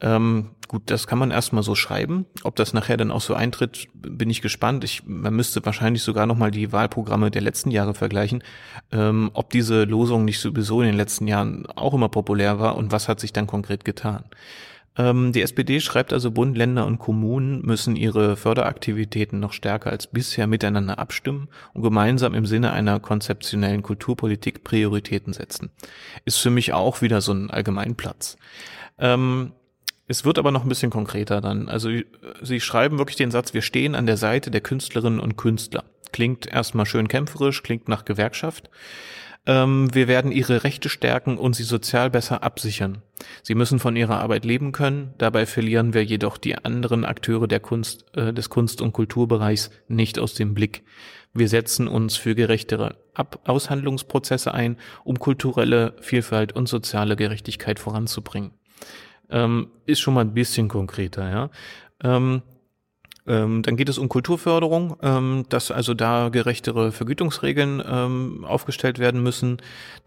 Ähm, 0.00 0.50
gut, 0.68 0.82
das 0.86 1.06
kann 1.06 1.18
man 1.18 1.30
erstmal 1.30 1.62
so 1.62 1.74
schreiben. 1.74 2.26
Ob 2.44 2.54
das 2.54 2.72
nachher 2.72 2.96
dann 2.96 3.10
auch 3.10 3.20
so 3.20 3.34
eintritt, 3.34 3.88
bin 3.94 4.30
ich 4.30 4.42
gespannt. 4.42 4.84
Ich, 4.84 5.02
man 5.06 5.34
müsste 5.34 5.64
wahrscheinlich 5.64 6.02
sogar 6.02 6.26
nochmal 6.26 6.50
die 6.50 6.72
Wahlprogramme 6.72 7.30
der 7.30 7.42
letzten 7.42 7.70
Jahre 7.70 7.94
vergleichen, 7.94 8.44
ähm, 8.92 9.30
ob 9.34 9.50
diese 9.50 9.84
Losung 9.84 10.24
nicht 10.24 10.38
sowieso 10.38 10.80
in 10.80 10.86
den 10.86 10.96
letzten 10.96 11.26
Jahren 11.26 11.66
auch 11.66 11.94
immer 11.94 12.08
populär 12.08 12.60
war 12.60 12.76
und 12.76 12.92
was 12.92 13.08
hat 13.08 13.18
sich 13.18 13.32
dann 13.32 13.48
konkret 13.48 13.84
getan. 13.84 14.24
Ähm, 14.98 15.32
die 15.32 15.42
SPD 15.42 15.80
schreibt 15.80 16.12
also, 16.12 16.32
Bund, 16.32 16.56
Länder 16.56 16.84
und 16.84 16.98
Kommunen 16.98 17.62
müssen 17.62 17.96
ihre 17.96 18.36
Förderaktivitäten 18.36 19.40
noch 19.40 19.52
stärker 19.52 19.90
als 19.90 20.08
bisher 20.08 20.46
miteinander 20.46 20.98
abstimmen 20.98 21.48
und 21.72 21.82
gemeinsam 21.82 22.34
im 22.34 22.46
Sinne 22.46 22.72
einer 22.72 23.00
konzeptionellen 23.00 23.82
Kulturpolitik 23.82 24.64
Prioritäten 24.64 25.32
setzen. 25.32 25.70
Ist 26.24 26.38
für 26.38 26.50
mich 26.50 26.72
auch 26.72 27.00
wieder 27.00 27.20
so 27.20 27.32
ein 27.32 27.50
Allgemeinplatz. 27.50 28.36
Ähm, 28.98 29.52
es 30.08 30.24
wird 30.24 30.38
aber 30.38 30.50
noch 30.50 30.62
ein 30.62 30.68
bisschen 30.68 30.90
konkreter 30.90 31.40
dann. 31.40 31.68
Also 31.68 31.90
sie 32.42 32.60
schreiben 32.60 32.98
wirklich 32.98 33.16
den 33.16 33.30
Satz, 33.30 33.54
wir 33.54 33.62
stehen 33.62 33.94
an 33.94 34.06
der 34.06 34.16
Seite 34.16 34.50
der 34.50 34.62
Künstlerinnen 34.62 35.20
und 35.20 35.36
Künstler. 35.36 35.84
Klingt 36.12 36.46
erstmal 36.46 36.86
schön 36.86 37.08
kämpferisch, 37.08 37.62
klingt 37.62 37.88
nach 37.88 38.06
Gewerkschaft. 38.06 38.70
Ähm, 39.46 39.94
wir 39.94 40.08
werden 40.08 40.32
ihre 40.32 40.64
Rechte 40.64 40.88
stärken 40.88 41.38
und 41.38 41.54
sie 41.54 41.62
sozial 41.62 42.10
besser 42.10 42.42
absichern. 42.42 43.02
Sie 43.42 43.54
müssen 43.54 43.78
von 43.78 43.96
ihrer 43.96 44.20
Arbeit 44.20 44.44
leben 44.44 44.72
können. 44.72 45.14
Dabei 45.18 45.46
verlieren 45.46 45.94
wir 45.94 46.04
jedoch 46.04 46.38
die 46.38 46.56
anderen 46.56 47.04
Akteure 47.04 47.46
der 47.46 47.60
Kunst, 47.60 48.06
äh, 48.16 48.32
des 48.32 48.50
Kunst- 48.50 48.80
und 48.80 48.92
Kulturbereichs 48.92 49.70
nicht 49.88 50.18
aus 50.18 50.34
dem 50.34 50.54
Blick. 50.54 50.84
Wir 51.34 51.48
setzen 51.48 51.86
uns 51.86 52.16
für 52.16 52.34
gerechtere 52.34 52.96
Ab 53.14 53.40
Aushandlungsprozesse 53.44 54.54
ein, 54.54 54.76
um 55.04 55.18
kulturelle 55.18 55.96
Vielfalt 56.00 56.52
und 56.52 56.68
soziale 56.68 57.16
Gerechtigkeit 57.16 57.78
voranzubringen. 57.78 58.52
Ähm, 59.30 59.68
ist 59.86 60.00
schon 60.00 60.14
mal 60.14 60.22
ein 60.22 60.34
bisschen 60.34 60.68
konkreter, 60.68 61.30
ja. 61.30 61.50
Ähm, 62.02 62.42
ähm, 63.28 63.62
dann 63.62 63.76
geht 63.76 63.90
es 63.90 63.98
um 63.98 64.08
Kulturförderung, 64.08 64.96
ähm, 65.02 65.44
dass 65.50 65.70
also 65.70 65.92
da 65.92 66.30
gerechtere 66.30 66.92
Vergütungsregeln 66.92 67.82
ähm, 67.86 68.44
aufgestellt 68.46 68.98
werden 68.98 69.22
müssen. 69.22 69.58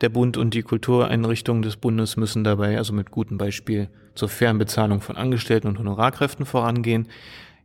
Der 0.01 0.09
Bund 0.09 0.37
und 0.37 0.55
die 0.55 0.63
Kultureinrichtungen 0.63 1.61
des 1.61 1.77
Bundes 1.77 2.17
müssen 2.17 2.43
dabei 2.43 2.77
also 2.77 2.93
mit 2.93 3.11
gutem 3.11 3.37
Beispiel 3.37 3.89
zur 4.15 4.27
fairen 4.27 4.57
Bezahlung 4.57 5.01
von 5.01 5.17
Angestellten 5.17 5.67
und 5.67 5.77
Honorarkräften 5.77 6.47
vorangehen. 6.47 7.07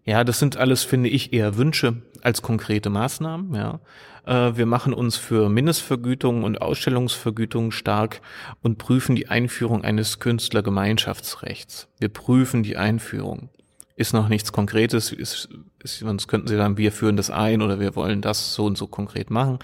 Ja, 0.04 0.24
das 0.24 0.38
sind 0.38 0.58
alles, 0.58 0.84
finde 0.84 1.08
ich, 1.08 1.32
eher 1.32 1.56
Wünsche 1.56 2.02
als 2.22 2.42
konkrete 2.42 2.90
Maßnahmen. 2.90 3.54
Ja. 3.54 3.80
Äh, 4.26 4.56
wir 4.56 4.66
machen 4.66 4.92
uns 4.92 5.16
für 5.16 5.48
Mindestvergütungen 5.48 6.44
und 6.44 6.60
Ausstellungsvergütungen 6.60 7.72
stark 7.72 8.20
und 8.62 8.78
prüfen 8.78 9.16
die 9.16 9.28
Einführung 9.28 9.84
eines 9.84 10.18
Künstlergemeinschaftsrechts. 10.18 11.88
Wir 11.98 12.08
prüfen 12.08 12.62
die 12.62 12.76
Einführung 12.76 13.48
ist 13.96 14.12
noch 14.12 14.28
nichts 14.28 14.52
Konkretes, 14.52 15.10
ist, 15.10 15.48
ist, 15.82 16.00
sonst 16.00 16.28
könnten 16.28 16.48
sie 16.48 16.56
sagen, 16.56 16.76
wir 16.76 16.92
führen 16.92 17.16
das 17.16 17.30
ein 17.30 17.62
oder 17.62 17.80
wir 17.80 17.96
wollen 17.96 18.20
das 18.20 18.54
so 18.54 18.66
und 18.66 18.76
so 18.76 18.86
konkret 18.86 19.30
machen. 19.30 19.58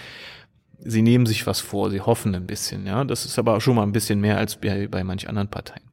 Sie 0.79 1.03
nehmen 1.03 1.27
sich 1.27 1.47
was 1.47 1.61
vor, 1.61 1.91
sie 1.91 2.01
hoffen 2.01 2.35
ein 2.35 2.47
bisschen, 2.47 2.87
ja. 2.87 3.05
Das 3.05 3.25
ist 3.25 3.39
aber 3.39 3.61
schon 3.61 3.77
mal 3.77 3.85
ein 3.85 3.93
bisschen 3.93 4.21
mehr 4.21 4.39
als 4.39 4.57
bei, 4.57 4.89
bei 4.89 5.05
manch 5.05 5.29
anderen 5.29 5.49
Parteien. 5.49 5.85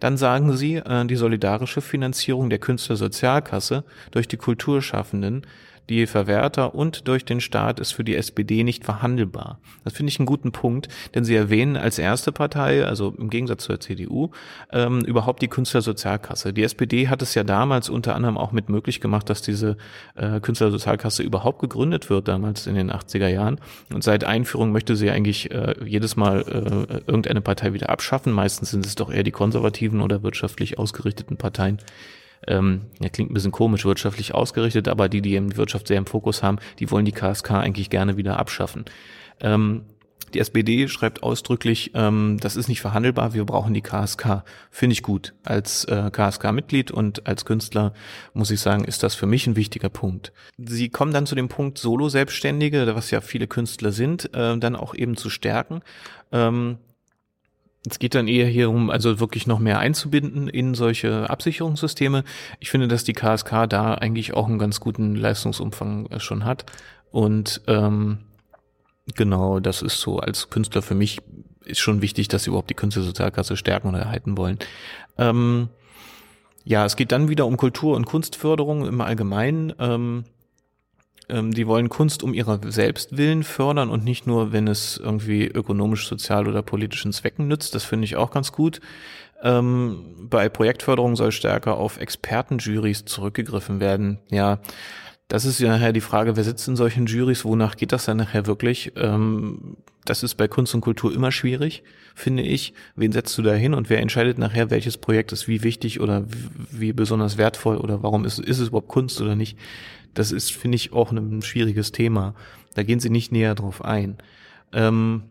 Dann 0.00 0.16
sagen 0.16 0.56
sie, 0.56 0.76
äh, 0.76 1.04
die 1.06 1.14
solidarische 1.14 1.82
Finanzierung 1.82 2.50
der 2.50 2.58
Künstlersozialkasse 2.58 3.84
durch 4.10 4.26
die 4.26 4.38
Kulturschaffenden 4.38 5.46
die 5.88 6.06
Verwerter 6.06 6.74
und 6.74 7.08
durch 7.08 7.24
den 7.24 7.40
Staat 7.40 7.80
ist 7.80 7.92
für 7.92 8.04
die 8.04 8.16
SPD 8.16 8.64
nicht 8.64 8.84
verhandelbar. 8.84 9.58
Das 9.84 9.92
finde 9.92 10.10
ich 10.10 10.18
einen 10.18 10.26
guten 10.26 10.52
Punkt, 10.52 10.88
denn 11.14 11.24
sie 11.24 11.34
erwähnen 11.34 11.76
als 11.76 11.98
erste 11.98 12.32
Partei, 12.32 12.84
also 12.84 13.14
im 13.18 13.30
Gegensatz 13.30 13.64
zur 13.64 13.80
CDU, 13.80 14.30
ähm, 14.72 15.00
überhaupt 15.00 15.42
die 15.42 15.48
Künstlersozialkasse. 15.48 16.52
Die 16.52 16.62
SPD 16.62 17.08
hat 17.08 17.22
es 17.22 17.34
ja 17.34 17.44
damals 17.44 17.90
unter 17.90 18.14
anderem 18.14 18.38
auch 18.38 18.52
mit 18.52 18.68
möglich 18.68 19.00
gemacht, 19.00 19.28
dass 19.28 19.42
diese 19.42 19.76
äh, 20.14 20.40
Künstlersozialkasse 20.40 21.22
überhaupt 21.22 21.58
gegründet 21.58 22.08
wird, 22.08 22.28
damals 22.28 22.66
in 22.66 22.74
den 22.74 22.90
80er 22.90 23.28
Jahren. 23.28 23.60
Und 23.92 24.02
seit 24.04 24.24
Einführung 24.24 24.72
möchte 24.72 24.96
sie 24.96 25.10
eigentlich 25.10 25.50
äh, 25.50 25.74
jedes 25.84 26.16
Mal 26.16 26.40
äh, 26.40 26.94
irgendeine 27.06 27.40
Partei 27.40 27.74
wieder 27.74 27.90
abschaffen. 27.90 28.32
Meistens 28.32 28.70
sind 28.70 28.86
es 28.86 28.94
doch 28.94 29.12
eher 29.12 29.22
die 29.22 29.30
konservativen 29.30 30.00
oder 30.00 30.22
wirtschaftlich 30.22 30.78
ausgerichteten 30.78 31.36
Parteien, 31.36 31.78
ähm, 32.48 32.82
ja, 33.00 33.08
klingt 33.08 33.30
ein 33.30 33.34
bisschen 33.34 33.52
komisch, 33.52 33.84
wirtschaftlich 33.84 34.34
ausgerichtet, 34.34 34.88
aber 34.88 35.08
die, 35.08 35.22
die 35.22 35.38
die 35.38 35.56
Wirtschaft 35.56 35.88
sehr 35.88 35.98
im 35.98 36.06
Fokus 36.06 36.42
haben, 36.42 36.58
die 36.78 36.90
wollen 36.90 37.04
die 37.04 37.12
KSK 37.12 37.52
eigentlich 37.52 37.90
gerne 37.90 38.16
wieder 38.16 38.38
abschaffen. 38.38 38.84
Ähm, 39.40 39.82
die 40.34 40.40
SPD 40.40 40.88
schreibt 40.88 41.22
ausdrücklich, 41.22 41.92
ähm, 41.94 42.38
das 42.40 42.56
ist 42.56 42.68
nicht 42.68 42.80
verhandelbar, 42.80 43.34
wir 43.34 43.44
brauchen 43.44 43.72
die 43.72 43.82
KSK. 43.82 44.42
Finde 44.70 44.92
ich 44.92 45.02
gut. 45.02 45.32
Als 45.44 45.84
äh, 45.84 46.10
KSK-Mitglied 46.10 46.90
und 46.90 47.26
als 47.26 47.44
Künstler 47.44 47.92
muss 48.32 48.50
ich 48.50 48.60
sagen, 48.60 48.84
ist 48.84 49.04
das 49.04 49.14
für 49.14 49.26
mich 49.26 49.46
ein 49.46 49.54
wichtiger 49.54 49.88
Punkt. 49.88 50.32
Sie 50.58 50.88
kommen 50.88 51.12
dann 51.12 51.26
zu 51.26 51.36
dem 51.36 51.48
Punkt 51.48 51.78
Solo-Selbstständige, 51.78 52.94
was 52.96 53.12
ja 53.12 53.20
viele 53.20 53.46
Künstler 53.46 53.92
sind, 53.92 54.34
äh, 54.34 54.58
dann 54.58 54.74
auch 54.74 54.94
eben 54.94 55.16
zu 55.16 55.30
stärken. 55.30 55.82
Ähm, 56.32 56.78
es 57.88 57.98
geht 57.98 58.14
dann 58.14 58.28
eher 58.28 58.46
hier 58.46 58.70
um, 58.70 58.88
also 58.88 59.20
wirklich 59.20 59.46
noch 59.46 59.58
mehr 59.58 59.78
einzubinden 59.78 60.48
in 60.48 60.74
solche 60.74 61.28
Absicherungssysteme. 61.28 62.24
Ich 62.58 62.70
finde, 62.70 62.88
dass 62.88 63.04
die 63.04 63.12
KSK 63.12 63.68
da 63.68 63.94
eigentlich 63.94 64.32
auch 64.32 64.48
einen 64.48 64.58
ganz 64.58 64.80
guten 64.80 65.14
Leistungsumfang 65.14 66.06
äh, 66.06 66.20
schon 66.20 66.44
hat. 66.44 66.64
Und 67.10 67.60
ähm, 67.66 68.18
genau, 69.14 69.60
das 69.60 69.82
ist 69.82 70.00
so 70.00 70.18
als 70.18 70.48
Künstler 70.48 70.82
für 70.82 70.94
mich 70.94 71.20
ist 71.64 71.80
schon 71.80 72.02
wichtig, 72.02 72.28
dass 72.28 72.44
sie 72.44 72.50
überhaupt 72.50 72.70
die 72.70 72.74
Künstlersozialkasse 72.74 73.56
stärken 73.56 73.88
oder 73.88 74.00
erhalten 74.00 74.36
wollen. 74.36 74.58
Ähm, 75.18 75.68
ja, 76.64 76.84
es 76.84 76.96
geht 76.96 77.12
dann 77.12 77.28
wieder 77.28 77.46
um 77.46 77.56
Kultur- 77.56 77.96
und 77.96 78.06
Kunstförderung 78.06 78.86
im 78.86 79.00
Allgemeinen. 79.00 79.74
Ähm, 79.78 80.24
die 81.28 81.66
wollen 81.66 81.88
Kunst 81.88 82.22
um 82.22 82.34
ihrer 82.34 82.60
selbst 82.66 83.16
willen 83.16 83.42
fördern 83.44 83.88
und 83.88 84.04
nicht 84.04 84.26
nur, 84.26 84.52
wenn 84.52 84.68
es 84.68 84.98
irgendwie 84.98 85.46
ökonomisch, 85.46 86.06
sozial 86.06 86.46
oder 86.48 86.62
politischen 86.62 87.12
Zwecken 87.12 87.48
nützt. 87.48 87.74
Das 87.74 87.84
finde 87.84 88.04
ich 88.04 88.16
auch 88.16 88.30
ganz 88.30 88.52
gut. 88.52 88.80
Ähm, 89.42 90.28
bei 90.30 90.48
Projektförderung 90.48 91.16
soll 91.16 91.32
stärker 91.32 91.76
auf 91.76 91.98
Expertenjurys 91.98 93.04
zurückgegriffen 93.04 93.80
werden. 93.80 94.18
Ja, 94.30 94.58
das 95.28 95.44
ist 95.44 95.60
ja 95.60 95.70
nachher 95.70 95.92
die 95.92 96.00
Frage, 96.00 96.36
wer 96.36 96.44
sitzt 96.44 96.68
in 96.68 96.76
solchen 96.76 97.06
Jurys, 97.06 97.44
wonach 97.44 97.76
geht 97.76 97.92
das 97.92 98.04
dann 98.04 98.18
nachher 98.18 98.46
wirklich? 98.46 98.92
Ähm, 98.96 99.76
das 100.04 100.22
ist 100.22 100.34
bei 100.34 100.48
Kunst 100.48 100.74
und 100.74 100.82
Kultur 100.82 101.14
immer 101.14 101.32
schwierig, 101.32 101.82
finde 102.14 102.42
ich. 102.42 102.74
Wen 102.94 103.12
setzt 103.12 103.36
du 103.38 103.42
da 103.42 103.54
hin 103.54 103.72
und 103.72 103.88
wer 103.88 104.00
entscheidet 104.00 104.36
nachher, 104.36 104.70
welches 104.70 104.98
Projekt 104.98 105.32
ist 105.32 105.48
wie 105.48 105.62
wichtig 105.62 106.00
oder 106.00 106.24
wie 106.70 106.92
besonders 106.92 107.38
wertvoll 107.38 107.78
oder 107.78 108.02
warum 108.02 108.26
ist, 108.26 108.38
ist 108.38 108.58
es 108.58 108.68
überhaupt 108.68 108.88
Kunst 108.88 109.20
oder 109.22 109.34
nicht? 109.34 109.58
Das 110.14 110.32
ist, 110.32 110.52
finde 110.52 110.76
ich, 110.76 110.92
auch 110.92 111.12
ein 111.12 111.42
schwieriges 111.42 111.92
Thema. 111.92 112.34
Da 112.74 112.82
gehen 112.82 113.00
sie 113.00 113.10
nicht 113.10 113.32
näher 113.32 113.54
drauf 113.54 113.84
ein. 113.84 114.16
Ähm, 114.72 115.24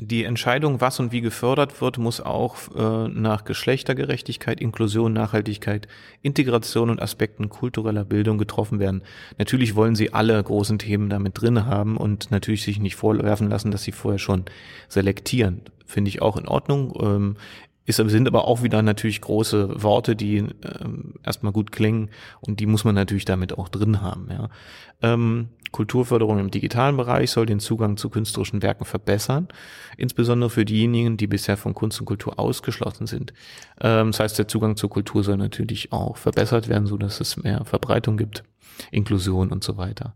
die 0.00 0.22
Entscheidung, 0.22 0.80
was 0.80 1.00
und 1.00 1.10
wie 1.10 1.20
gefördert 1.20 1.80
wird, 1.80 1.98
muss 1.98 2.20
auch 2.20 2.56
äh, 2.76 3.08
nach 3.08 3.44
Geschlechtergerechtigkeit, 3.44 4.60
Inklusion, 4.60 5.12
Nachhaltigkeit, 5.12 5.88
Integration 6.22 6.90
und 6.90 7.02
Aspekten 7.02 7.48
kultureller 7.48 8.04
Bildung 8.04 8.38
getroffen 8.38 8.78
werden. 8.78 9.02
Natürlich 9.38 9.74
wollen 9.74 9.96
sie 9.96 10.12
alle 10.12 10.40
großen 10.40 10.78
Themen 10.78 11.10
damit 11.10 11.40
drin 11.40 11.66
haben 11.66 11.96
und 11.96 12.30
natürlich 12.30 12.62
sich 12.62 12.78
nicht 12.78 12.94
vorwerfen 12.94 13.50
lassen, 13.50 13.72
dass 13.72 13.82
sie 13.82 13.90
vorher 13.90 14.20
schon 14.20 14.44
selektieren. 14.88 15.62
Finde 15.84 16.10
ich 16.10 16.22
auch 16.22 16.36
in 16.36 16.46
Ordnung. 16.46 16.96
Ähm, 17.00 17.36
ist, 17.88 17.96
sind 17.96 18.28
aber 18.28 18.46
auch 18.46 18.62
wieder 18.62 18.82
natürlich 18.82 19.20
große 19.20 19.82
Worte, 19.82 20.14
die 20.14 20.36
ähm, 20.36 21.14
erstmal 21.24 21.52
gut 21.52 21.72
klingen 21.72 22.10
und 22.40 22.60
die 22.60 22.66
muss 22.66 22.84
man 22.84 22.94
natürlich 22.94 23.24
damit 23.24 23.56
auch 23.56 23.68
drin 23.68 24.02
haben. 24.02 24.28
Ja. 24.30 24.50
Ähm, 25.02 25.48
Kulturförderung 25.72 26.38
im 26.38 26.50
digitalen 26.50 26.96
Bereich 26.96 27.30
soll 27.30 27.46
den 27.46 27.60
Zugang 27.60 27.96
zu 27.96 28.10
künstlerischen 28.10 28.62
Werken 28.62 28.84
verbessern, 28.84 29.48
insbesondere 29.96 30.50
für 30.50 30.64
diejenigen, 30.64 31.16
die 31.16 31.26
bisher 31.26 31.56
von 31.56 31.74
Kunst 31.74 32.00
und 32.00 32.06
Kultur 32.06 32.38
ausgeschlossen 32.38 33.06
sind. 33.06 33.32
Ähm, 33.80 34.08
das 34.08 34.20
heißt, 34.20 34.38
der 34.38 34.48
Zugang 34.48 34.76
zur 34.76 34.90
Kultur 34.90 35.24
soll 35.24 35.36
natürlich 35.36 35.92
auch 35.92 36.16
verbessert 36.16 36.68
werden, 36.68 36.86
so 36.86 36.96
dass 36.96 37.20
es 37.20 37.36
mehr 37.36 37.64
Verbreitung 37.64 38.16
gibt, 38.16 38.44
Inklusion 38.90 39.50
und 39.50 39.64
so 39.64 39.76
weiter. 39.76 40.14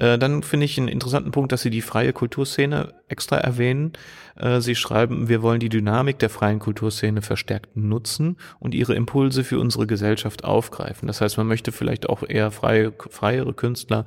Äh, 0.00 0.18
dann 0.18 0.42
finde 0.42 0.64
ich 0.64 0.78
einen 0.78 0.88
interessanten 0.88 1.30
Punkt, 1.30 1.52
dass 1.52 1.60
Sie 1.60 1.70
die 1.70 1.82
freie 1.82 2.12
Kulturszene 2.12 2.94
extra 3.08 3.36
erwähnen. 3.36 3.92
Äh, 4.36 4.60
Sie 4.60 4.74
schreiben, 4.74 5.28
wir 5.28 5.42
wollen 5.42 5.60
die 5.60 5.68
Dynamik 5.68 6.18
der 6.18 6.30
freien 6.30 6.58
Kulturszene 6.58 7.20
verstärkt 7.20 7.76
nutzen 7.76 8.38
und 8.58 8.74
ihre 8.74 8.94
Impulse 8.94 9.44
für 9.44 9.60
unsere 9.60 9.86
Gesellschaft 9.86 10.44
aufgreifen. 10.44 11.06
Das 11.06 11.20
heißt, 11.20 11.36
man 11.36 11.46
möchte 11.46 11.70
vielleicht 11.70 12.08
auch 12.08 12.22
eher 12.26 12.50
freie, 12.50 12.92
freiere 13.10 13.52
Künstler 13.52 14.06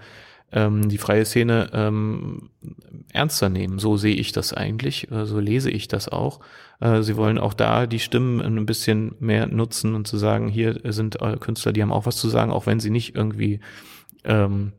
ähm, 0.52 0.90
die 0.90 0.98
freie 0.98 1.26
Szene 1.26 1.70
ähm, 1.74 2.50
ernster 3.12 3.50
nehmen. 3.50 3.78
So 3.78 3.96
sehe 3.96 4.16
ich 4.16 4.32
das 4.32 4.52
eigentlich, 4.52 5.12
äh, 5.12 5.28
so 5.28 5.40
lese 5.40 5.70
ich 5.70 5.88
das 5.88 6.10
auch. 6.10 6.40
Äh, 6.80 7.04
sie 7.04 7.18
wollen 7.18 7.38
auch 7.38 7.54
da 7.54 7.86
die 7.86 8.00
Stimmen 8.00 8.42
ein 8.42 8.66
bisschen 8.66 9.14
mehr 9.20 9.46
nutzen 9.46 9.94
und 9.94 10.08
zu 10.08 10.18
sagen, 10.18 10.48
hier 10.48 10.80
sind 10.86 11.20
Künstler, 11.40 11.72
die 11.72 11.84
haben 11.84 11.94
auch 11.94 12.08
was 12.08 12.18
zu 12.18 12.30
sagen, 12.30 12.52
auch 12.52 12.66
wenn 12.66 12.80
sie 12.80 12.90
nicht 12.90 13.16
irgendwie 13.16 13.60
ähm, 14.24 14.74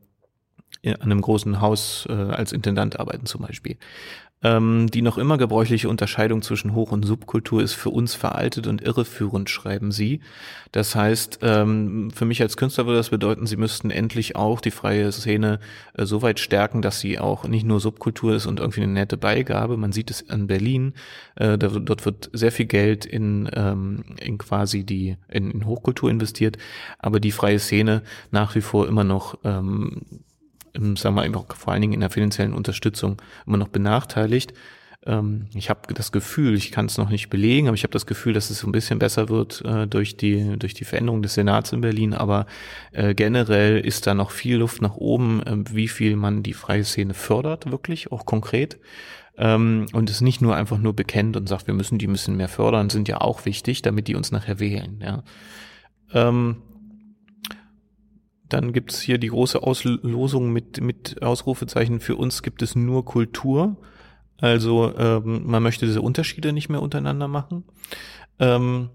an 0.87 1.11
einem 1.11 1.21
großen 1.21 1.61
Haus 1.61 2.07
äh, 2.09 2.13
als 2.13 2.51
Intendant 2.51 2.99
arbeiten 2.99 3.25
zum 3.25 3.41
Beispiel. 3.41 3.77
Ähm, 4.45 4.91
die 4.91 5.01
noch 5.01 5.17
immer 5.17 5.39
gebräuchliche 5.39 5.89
Unterscheidung 5.89 6.43
zwischen 6.43 6.75
Hoch- 6.75 6.91
und 6.91 7.03
Subkultur 7.03 7.63
ist 7.63 7.73
für 7.73 7.89
uns 7.89 8.13
veraltet 8.13 8.67
und 8.67 8.79
irreführend, 8.81 9.49
schreiben 9.49 9.91
sie. 9.91 10.19
Das 10.71 10.93
heißt, 10.93 11.39
ähm, 11.41 12.11
für 12.11 12.25
mich 12.25 12.43
als 12.43 12.55
Künstler 12.55 12.85
würde 12.85 12.99
das 12.99 13.09
bedeuten, 13.09 13.47
sie 13.47 13.55
müssten 13.55 13.89
endlich 13.89 14.35
auch 14.35 14.61
die 14.61 14.69
freie 14.69 15.11
Szene 15.11 15.59
äh, 15.93 16.05
so 16.05 16.21
weit 16.21 16.39
stärken, 16.39 16.83
dass 16.83 16.99
sie 16.99 17.17
auch 17.17 17.47
nicht 17.47 17.65
nur 17.65 17.79
Subkultur 17.79 18.35
ist 18.35 18.45
und 18.45 18.59
irgendwie 18.59 18.83
eine 18.83 18.91
nette 18.91 19.17
Beigabe. 19.17 19.77
Man 19.77 19.93
sieht 19.93 20.11
es 20.11 20.21
in 20.21 20.45
Berlin, 20.45 20.93
äh, 21.37 21.57
da, 21.57 21.69
dort 21.69 22.05
wird 22.05 22.29
sehr 22.33 22.51
viel 22.51 22.67
Geld 22.67 23.05
in, 23.05 23.49
ähm, 23.53 24.03
in 24.19 24.37
quasi 24.37 24.83
die 24.83 25.17
in, 25.27 25.49
in 25.49 25.65
Hochkultur 25.65 26.11
investiert, 26.11 26.57
aber 26.99 27.19
die 27.19 27.31
freie 27.31 27.57
Szene 27.57 28.03
nach 28.29 28.53
wie 28.53 28.61
vor 28.61 28.87
immer 28.87 29.05
noch 29.05 29.39
ähm, 29.43 30.01
im, 30.75 30.95
sagen 30.95 31.15
wir 31.15 31.37
auch 31.37 31.55
vor 31.55 31.73
allen 31.73 31.81
Dingen 31.81 31.93
in 31.93 32.01
der 32.01 32.09
finanziellen 32.09 32.53
Unterstützung 32.53 33.21
immer 33.45 33.57
noch 33.57 33.69
benachteiligt. 33.69 34.53
Ähm, 35.05 35.47
ich 35.53 35.69
habe 35.69 35.93
das 35.93 36.11
Gefühl, 36.11 36.55
ich 36.55 36.71
kann 36.71 36.87
es 36.87 36.97
noch 36.97 37.09
nicht 37.09 37.29
belegen, 37.29 37.67
aber 37.67 37.75
ich 37.75 37.83
habe 37.83 37.93
das 37.93 38.05
Gefühl, 38.05 38.33
dass 38.33 38.49
es 38.49 38.63
ein 38.63 38.71
bisschen 38.71 38.99
besser 38.99 39.29
wird 39.29 39.63
äh, 39.63 39.87
durch 39.87 40.17
die 40.17 40.57
durch 40.57 40.73
die 40.73 40.85
Veränderung 40.85 41.21
des 41.21 41.35
Senats 41.35 41.71
in 41.71 41.81
Berlin. 41.81 42.13
Aber 42.13 42.45
äh, 42.91 43.13
generell 43.13 43.79
ist 43.79 44.07
da 44.07 44.13
noch 44.13 44.31
viel 44.31 44.57
Luft 44.57 44.81
nach 44.81 44.95
oben, 44.95 45.43
äh, 45.43 45.57
wie 45.71 45.87
viel 45.87 46.15
man 46.15 46.43
die 46.43 46.53
freie 46.53 46.83
Szene 46.83 47.13
fördert, 47.13 47.71
wirklich 47.71 48.11
auch 48.11 48.25
konkret. 48.25 48.79
Ähm, 49.37 49.85
und 49.93 50.09
es 50.09 50.21
nicht 50.21 50.41
nur 50.41 50.55
einfach 50.55 50.77
nur 50.77 50.95
bekennt 50.95 51.35
und 51.37 51.47
sagt, 51.47 51.67
wir 51.67 51.73
müssen 51.73 51.97
die 51.97 52.07
müssen 52.07 52.37
mehr 52.37 52.47
fördern, 52.47 52.89
sind 52.89 53.07
ja 53.07 53.21
auch 53.21 53.45
wichtig, 53.45 53.81
damit 53.81 54.07
die 54.07 54.15
uns 54.15 54.31
nachher 54.31 54.59
wählen. 54.59 54.99
Ja. 55.01 55.23
Ähm, 56.13 56.57
dann 58.49 58.73
gibt's 58.73 59.01
hier 59.01 59.17
die 59.17 59.29
große 59.29 59.61
Auslosung 59.61 60.51
mit, 60.51 60.81
mit 60.81 61.21
Ausrufezeichen. 61.21 61.99
Für 61.99 62.15
uns 62.15 62.43
gibt 62.43 62.61
es 62.61 62.75
nur 62.75 63.05
Kultur. 63.05 63.77
Also 64.39 64.95
ähm, 64.97 65.43
man 65.45 65.63
möchte 65.63 65.85
diese 65.85 66.01
Unterschiede 66.01 66.53
nicht 66.53 66.69
mehr 66.69 66.81
untereinander 66.81 67.27
machen. 67.27 67.63
Ähm, 68.39 68.89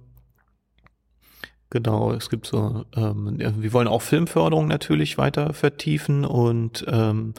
genau, 1.71 2.13
es 2.13 2.31
gibt 2.31 2.47
so, 2.47 2.85
ähm, 2.95 3.39
wir 3.39 3.73
wollen 3.73 3.89
auch 3.89 4.03
Filmförderung 4.03 4.69
natürlich 4.69 5.19
weiter 5.19 5.55
vertiefen 5.55 6.25
und 6.25 6.85
ähm, 6.89 7.35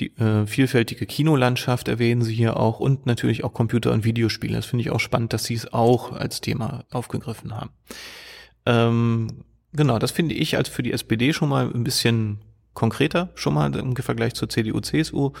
die 0.00 0.16
äh, 0.16 0.46
vielfältige 0.46 1.04
Kinolandschaft 1.06 1.88
erwähnen 1.88 2.22
Sie 2.22 2.34
hier 2.34 2.56
auch 2.56 2.80
und 2.80 3.06
natürlich 3.06 3.44
auch 3.44 3.52
Computer- 3.52 3.92
und 3.92 4.04
Videospiele. 4.04 4.56
Das 4.56 4.66
finde 4.66 4.82
ich 4.82 4.90
auch 4.90 5.00
spannend, 5.00 5.32
dass 5.32 5.44
Sie 5.44 5.54
es 5.54 5.72
auch 5.72 6.12
als 6.12 6.40
Thema 6.40 6.84
aufgegriffen 6.90 7.54
haben. 7.54 7.70
Ähm, 8.64 9.44
Genau, 9.72 9.98
das 9.98 10.10
finde 10.10 10.34
ich 10.34 10.56
als 10.56 10.68
für 10.68 10.82
die 10.82 10.92
SPD 10.92 11.32
schon 11.32 11.48
mal 11.48 11.70
ein 11.72 11.84
bisschen 11.84 12.38
konkreter, 12.74 13.30
schon 13.34 13.54
mal 13.54 13.74
im 13.74 13.96
Vergleich 13.96 14.34
zur 14.34 14.48
CDU, 14.48 14.80
CSU. 14.80 15.32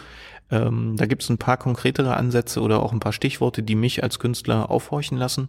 Ähm, 0.50 0.96
da 0.96 1.06
gibt 1.06 1.22
es 1.22 1.30
ein 1.30 1.38
paar 1.38 1.56
konkretere 1.56 2.16
Ansätze 2.16 2.60
oder 2.60 2.82
auch 2.82 2.92
ein 2.92 3.00
paar 3.00 3.12
Stichworte, 3.12 3.62
die 3.62 3.74
mich 3.74 4.02
als 4.02 4.18
Künstler 4.18 4.70
aufhorchen 4.70 5.16
lassen. 5.18 5.48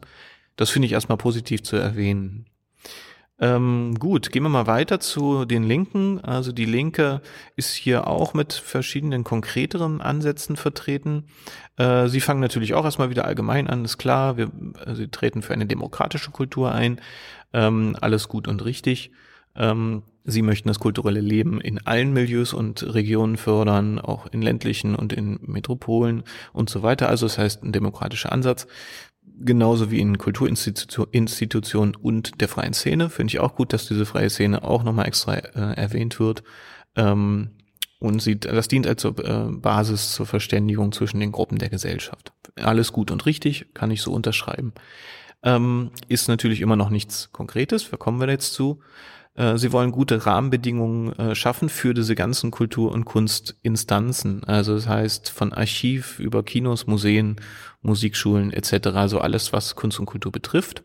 Das 0.56 0.70
finde 0.70 0.86
ich 0.86 0.94
erstmal 0.94 1.18
positiv 1.18 1.63
zu 1.63 1.75
erwähnen. 1.75 2.46
Ähm, 3.40 3.96
gut, 4.00 4.32
gehen 4.32 4.44
wir 4.44 4.50
mal 4.50 4.68
weiter 4.68 5.00
zu 5.00 5.46
den 5.46 5.63
Linken. 5.63 6.22
Also 6.22 6.52
die 6.52 6.66
Linke 6.66 7.22
ist 7.56 7.74
hier 7.74 8.08
auch 8.08 8.34
mit 8.34 8.54
verschiedenen 8.54 9.24
konkreteren 9.24 10.02
Ansätzen 10.02 10.56
vertreten. 10.56 11.25
Äh, 11.78 12.08
sie 12.08 12.22
fangen 12.22 12.40
natürlich 12.40 12.74
auch 12.75 12.86
erstmal 12.86 13.10
wieder 13.10 13.25
allgemein 13.25 13.68
an, 13.68 13.84
ist 13.84 13.98
klar. 13.98 14.38
Wir, 14.38 14.52
äh, 14.86 14.94
sie 14.94 15.08
treten 15.10 15.42
für 15.42 15.54
eine 15.54 15.66
demokratische 15.66 16.32
Kultur 16.32 16.72
ein. 16.72 17.02
Ähm, 17.53 17.95
alles 18.01 18.27
gut 18.27 18.48
und 18.48 18.65
richtig. 18.65 19.12
Ähm, 19.55 20.03
sie 20.24 20.41
möchten 20.41 20.67
das 20.67 20.79
kulturelle 20.79 21.22
Leben 21.22 21.62
in 21.62 21.86
allen 21.86 22.12
Milieus 22.13 22.53
und 22.53 22.83
Regionen 22.93 23.38
fördern, 23.38 24.00
auch 24.00 24.27
in 24.27 24.41
ländlichen 24.41 24.95
und 24.95 25.13
in 25.13 25.39
Metropolen 25.41 26.24
und 26.51 26.69
so 26.69 26.81
weiter. 26.81 27.10
Also 27.10 27.27
das 27.27 27.38
heißt 27.38 27.63
ein 27.63 27.72
demokratischer 27.72 28.31
Ansatz 28.31 28.67
genauso 29.39 29.91
wie 29.91 30.00
in 30.00 30.17
Kulturinstitutionen 30.17 31.95
und 31.95 32.41
der 32.41 32.48
freien 32.48 32.74
Szene. 32.74 33.10
Finde 33.10 33.31
ich 33.31 33.39
auch 33.39 33.55
gut, 33.55 33.74
dass 33.74 33.88
diese 33.88 34.05
freie 34.05 34.29
Szene 34.29 34.63
auch 34.63 34.83
nochmal 34.83 35.07
extra 35.07 35.36
äh, 35.36 35.74
erwähnt 35.75 36.19
wird. 36.19 36.43
Ähm, 36.95 37.50
und 38.00 38.22
sie, 38.22 38.39
das 38.39 38.67
dient 38.67 38.86
als 38.86 39.05
äh, 39.05 39.12
Basis 39.12 40.12
zur 40.12 40.25
Verständigung 40.25 40.91
zwischen 40.91 41.19
den 41.19 41.31
Gruppen 41.31 41.57
der 41.57 41.69
Gesellschaft. 41.69 42.33
Alles 42.55 42.91
gut 42.91 43.12
und 43.12 43.25
richtig, 43.25 43.67
kann 43.74 43.91
ich 43.91 44.01
so 44.01 44.12
unterschreiben. 44.12 44.74
Ähm, 45.43 45.91
ist 46.07 46.27
natürlich 46.27 46.62
immer 46.62 46.75
noch 46.75 46.89
nichts 46.89 47.29
Konkretes, 47.31 47.89
da 47.89 47.97
kommen 47.97 48.19
wir 48.19 48.29
jetzt 48.29 48.53
zu. 48.53 48.79
Äh, 49.35 49.57
sie 49.57 49.71
wollen 49.71 49.91
gute 49.91 50.25
Rahmenbedingungen 50.25 51.13
äh, 51.13 51.35
schaffen 51.35 51.69
für 51.69 51.93
diese 51.93 52.15
ganzen 52.15 52.51
Kultur- 52.51 52.91
und 52.91 53.05
Kunstinstanzen. 53.05 54.43
Also 54.45 54.75
das 54.75 54.88
heißt 54.88 55.29
von 55.29 55.53
Archiv 55.53 56.19
über 56.19 56.43
Kinos, 56.43 56.88
Museen, 56.88 57.38
Musikschulen 57.81 58.53
etc. 58.53 58.88
Also 58.93 59.19
alles, 59.19 59.51
was 59.51 59.75
Kunst 59.75 60.00
und 60.00 60.05
Kultur 60.05 60.32
betrifft 60.32 60.84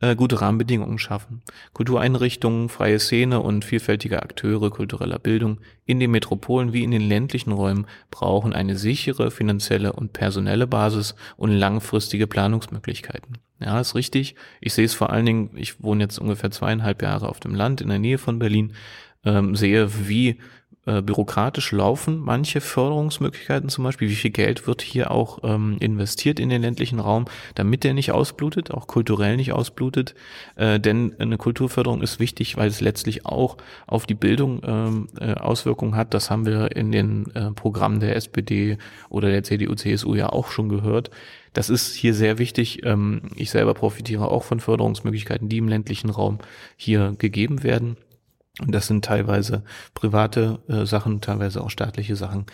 äh, 0.00 0.14
gute 0.14 0.40
Rahmenbedingungen 0.40 0.98
schaffen. 0.98 1.42
Kultureinrichtungen, 1.72 2.68
freie 2.68 2.98
Szene 2.98 3.40
und 3.40 3.64
vielfältige 3.64 4.22
Akteure 4.22 4.70
kultureller 4.70 5.18
Bildung 5.18 5.58
in 5.86 6.00
den 6.00 6.10
Metropolen 6.10 6.72
wie 6.72 6.84
in 6.84 6.90
den 6.90 7.00
ländlichen 7.00 7.52
Räumen 7.52 7.86
brauchen 8.10 8.52
eine 8.52 8.76
sichere 8.76 9.30
finanzielle 9.30 9.92
und 9.92 10.12
personelle 10.12 10.66
Basis 10.66 11.14
und 11.36 11.50
langfristige 11.50 12.26
Planungsmöglichkeiten. 12.26 13.38
Ja, 13.58 13.80
ist 13.80 13.94
richtig. 13.94 14.34
Ich 14.60 14.74
sehe 14.74 14.84
es 14.84 14.92
vor 14.92 15.10
allen 15.10 15.24
Dingen, 15.24 15.50
ich 15.54 15.82
wohne 15.82 16.04
jetzt 16.04 16.18
ungefähr 16.18 16.50
zweieinhalb 16.50 17.00
Jahre 17.00 17.28
auf 17.28 17.40
dem 17.40 17.54
Land 17.54 17.80
in 17.80 17.88
der 17.88 17.98
Nähe 17.98 18.18
von 18.18 18.38
Berlin, 18.38 18.74
ähm, 19.24 19.56
sehe, 19.56 20.08
wie 20.08 20.38
äh, 20.86 21.02
bürokratisch 21.02 21.72
laufen 21.72 22.20
manche 22.20 22.60
Förderungsmöglichkeiten 22.60 23.68
zum 23.68 23.84
Beispiel, 23.84 24.08
wie 24.08 24.14
viel 24.14 24.30
Geld 24.30 24.66
wird 24.66 24.82
hier 24.82 25.10
auch 25.10 25.40
ähm, 25.42 25.76
investiert 25.80 26.40
in 26.40 26.48
den 26.48 26.62
ländlichen 26.62 27.00
Raum, 27.00 27.26
damit 27.54 27.84
der 27.84 27.92
nicht 27.92 28.12
ausblutet, 28.12 28.70
auch 28.70 28.86
kulturell 28.86 29.36
nicht 29.36 29.52
ausblutet. 29.52 30.14
Äh, 30.54 30.80
denn 30.80 31.14
eine 31.18 31.38
Kulturförderung 31.38 32.02
ist 32.02 32.20
wichtig, 32.20 32.56
weil 32.56 32.68
es 32.68 32.80
letztlich 32.80 33.26
auch 33.26 33.56
auf 33.86 34.06
die 34.06 34.14
Bildung 34.14 34.62
ähm, 34.64 35.08
äh, 35.20 35.34
Auswirkungen 35.34 35.96
hat. 35.96 36.14
Das 36.14 36.30
haben 36.30 36.46
wir 36.46 36.74
in 36.76 36.92
den 36.92 37.34
äh, 37.34 37.50
Programmen 37.50 38.00
der 38.00 38.16
SPD 38.16 38.78
oder 39.08 39.30
der 39.30 39.42
CDU, 39.42 39.74
CSU 39.74 40.14
ja 40.14 40.28
auch 40.30 40.50
schon 40.50 40.68
gehört. 40.68 41.10
Das 41.52 41.70
ist 41.70 41.94
hier 41.94 42.12
sehr 42.12 42.38
wichtig. 42.38 42.84
Ähm, 42.84 43.22
ich 43.34 43.50
selber 43.50 43.74
profitiere 43.74 44.28
auch 44.28 44.44
von 44.44 44.60
Förderungsmöglichkeiten, 44.60 45.48
die 45.48 45.58
im 45.58 45.68
ländlichen 45.68 46.10
Raum 46.10 46.38
hier 46.76 47.14
gegeben 47.18 47.62
werden. 47.62 47.96
Und 48.60 48.72
das 48.72 48.86
sind 48.86 49.04
teilweise 49.04 49.62
private 49.94 50.60
äh, 50.68 50.86
Sachen, 50.86 51.20
teilweise 51.20 51.62
auch 51.62 51.70
staatliche 51.70 52.16
Sachen. 52.16 52.46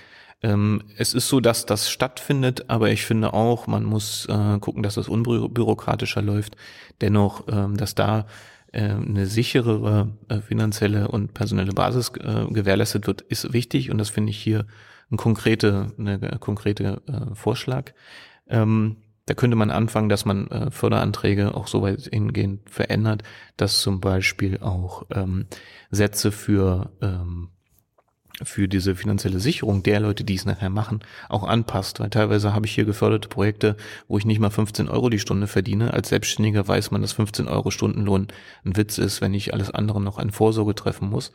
Ähm, 0.42 0.82
es 0.96 1.14
ist 1.14 1.28
so, 1.28 1.40
dass 1.40 1.66
das 1.66 1.88
stattfindet, 1.88 2.68
aber 2.68 2.90
ich 2.90 3.04
finde 3.04 3.32
auch, 3.32 3.68
man 3.68 3.84
muss 3.84 4.26
äh, 4.26 4.58
gucken, 4.58 4.82
dass 4.82 4.96
das 4.96 5.08
unbürokratischer 5.08 6.22
läuft. 6.22 6.56
Dennoch, 7.00 7.44
ähm, 7.48 7.76
dass 7.76 7.94
da 7.94 8.26
äh, 8.72 8.88
eine 8.88 9.26
sicherere 9.26 10.08
äh, 10.28 10.40
finanzielle 10.40 11.08
und 11.08 11.34
personelle 11.34 11.72
Basis 11.72 12.10
äh, 12.18 12.46
gewährleistet 12.50 13.06
wird, 13.06 13.20
ist 13.20 13.52
wichtig 13.52 13.90
und 13.90 13.98
das 13.98 14.10
finde 14.10 14.30
ich 14.30 14.38
hier 14.38 14.66
ein 15.12 15.16
konkrete, 15.16 15.92
eine 15.98 16.18
konkrete 16.40 17.02
äh, 17.06 17.34
Vorschlag. 17.34 17.92
Ähm, 18.48 18.96
da 19.26 19.34
könnte 19.34 19.56
man 19.56 19.70
anfangen, 19.70 20.08
dass 20.08 20.24
man 20.24 20.48
äh, 20.48 20.70
Förderanträge 20.70 21.54
auch 21.54 21.68
so 21.68 21.82
weit 21.82 22.08
hingehend 22.12 22.68
verändert, 22.68 23.22
dass 23.56 23.80
zum 23.80 24.00
Beispiel 24.00 24.58
auch 24.58 25.06
ähm, 25.10 25.46
Sätze 25.90 26.32
für 26.32 26.90
ähm, 27.00 27.50
für 28.44 28.68
diese 28.68 28.94
finanzielle 28.94 29.40
Sicherung 29.40 29.82
der 29.82 30.00
Leute, 30.00 30.24
die 30.24 30.34
es 30.34 30.44
nachher 30.44 30.70
machen, 30.70 31.00
auch 31.28 31.44
anpasst. 31.44 32.00
Weil 32.00 32.10
teilweise 32.10 32.54
habe 32.54 32.66
ich 32.66 32.74
hier 32.74 32.84
geförderte 32.84 33.28
Projekte, 33.28 33.76
wo 34.08 34.18
ich 34.18 34.24
nicht 34.24 34.40
mal 34.40 34.50
15 34.50 34.88
Euro 34.88 35.10
die 35.10 35.18
Stunde 35.18 35.46
verdiene. 35.46 35.92
Als 35.92 36.08
Selbstständiger 36.08 36.66
weiß 36.66 36.90
man, 36.90 37.02
dass 37.02 37.12
15 37.12 37.48
Euro 37.48 37.70
Stundenlohn 37.70 38.28
ein 38.64 38.76
Witz 38.76 38.98
ist, 38.98 39.20
wenn 39.20 39.34
ich 39.34 39.52
alles 39.52 39.70
andere 39.70 40.00
noch 40.00 40.18
an 40.18 40.30
Vorsorge 40.30 40.74
treffen 40.74 41.10
muss. 41.10 41.32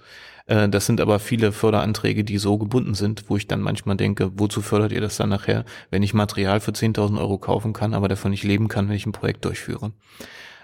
Äh, 0.47 0.67
das 0.69 0.85
sind 0.85 0.99
aber 0.99 1.19
viele 1.19 1.51
Förderanträge, 1.51 2.23
die 2.23 2.39
so 2.39 2.57
gebunden 2.57 2.95
sind, 2.95 3.29
wo 3.29 3.37
ich 3.37 3.47
dann 3.47 3.61
manchmal 3.61 3.97
denke, 3.97 4.31
wozu 4.35 4.61
fördert 4.61 4.91
ihr 4.91 5.01
das 5.01 5.17
dann 5.17 5.29
nachher, 5.29 5.65
wenn 5.91 6.03
ich 6.03 6.13
Material 6.13 6.59
für 6.59 6.71
10.000 6.71 7.19
Euro 7.19 7.37
kaufen 7.37 7.73
kann, 7.73 7.93
aber 7.93 8.07
davon 8.07 8.31
nicht 8.31 8.43
leben 8.43 8.67
kann, 8.67 8.89
wenn 8.89 8.95
ich 8.95 9.05
ein 9.05 9.11
Projekt 9.11 9.45
durchführe. 9.45 9.91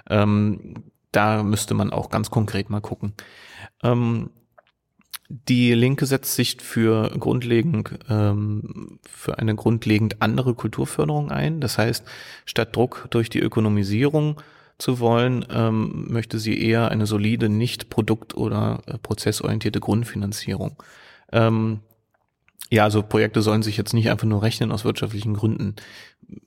Ähm, 0.10 0.84
da 1.12 1.44
müsste 1.44 1.76
man 1.76 1.92
auch 1.92 2.10
ganz 2.10 2.32
konkret 2.32 2.70
mal 2.70 2.82
gucken. 2.82 3.14
Ähm, 3.84 4.32
die 5.30 5.74
Linke 5.74 6.06
setzt 6.06 6.36
sich 6.36 6.58
für 6.62 7.10
grundlegend 7.18 7.98
ähm, 8.10 9.00
für 9.10 9.40
eine 9.40 9.56
grundlegend 9.56 10.22
andere 10.22 10.54
Kulturförderung 10.54 11.32
ein. 11.32 11.60
Das 11.60 11.78
heißt, 11.78 12.06
statt 12.46 12.76
Druck 12.76 13.08
durch 13.10 13.30
die 13.30 13.40
Ökonomisierung 13.40 14.42
zu 14.78 15.00
wollen, 15.00 15.46
ähm, 15.50 16.08
möchte 16.10 16.40
sie 16.40 16.60
eher 16.60 16.90
eine 16.90 17.06
solide, 17.06 17.50
nicht 17.50 17.90
produkt- 17.90 18.36
oder 18.36 18.82
äh, 18.86 18.98
prozessorientierte 18.98 19.80
Grundfinanzierung. 19.80 20.82
Ähm, 21.32 21.80
ja, 22.70 22.84
also 22.84 23.04
Projekte 23.04 23.42
sollen 23.42 23.62
sich 23.62 23.78
jetzt 23.78 23.94
nicht 23.94 24.10
einfach 24.10 24.28
nur 24.28 24.42
rechnen 24.42 24.72
aus 24.72 24.84
wirtschaftlichen 24.84 25.36
Gründen. 25.36 25.76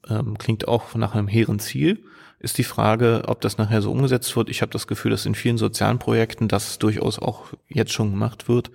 Ähm, 0.09 0.39
klingt 0.39 0.67
auch 0.67 0.95
nach 0.97 1.15
einem 1.15 1.29
hehren 1.29 1.61
Ziel. 1.61 2.03
ist 2.41 2.59
die 2.59 2.65
Frage, 2.65 3.23
ob 3.27 3.41
das 3.41 3.59
nachher 3.59 3.81
so 3.81 3.93
umgesetzt 3.93 4.37
wird. 4.37 4.51
Ich 4.51 4.61
habe 4.61 4.73
das 4.73 4.87
Gefühl, 4.87 5.13
dass 5.13 5.25
in 5.25 5.35
vielen 5.35 5.57
sozialen 5.57 5.99
Projekten 5.99 6.49
das 6.49 6.79
durchaus 6.79 7.19
auch 7.19 7.53
jetzt 7.69 7.93
schon 7.93 8.11
gemacht 8.11 8.49
wird, 8.49 8.71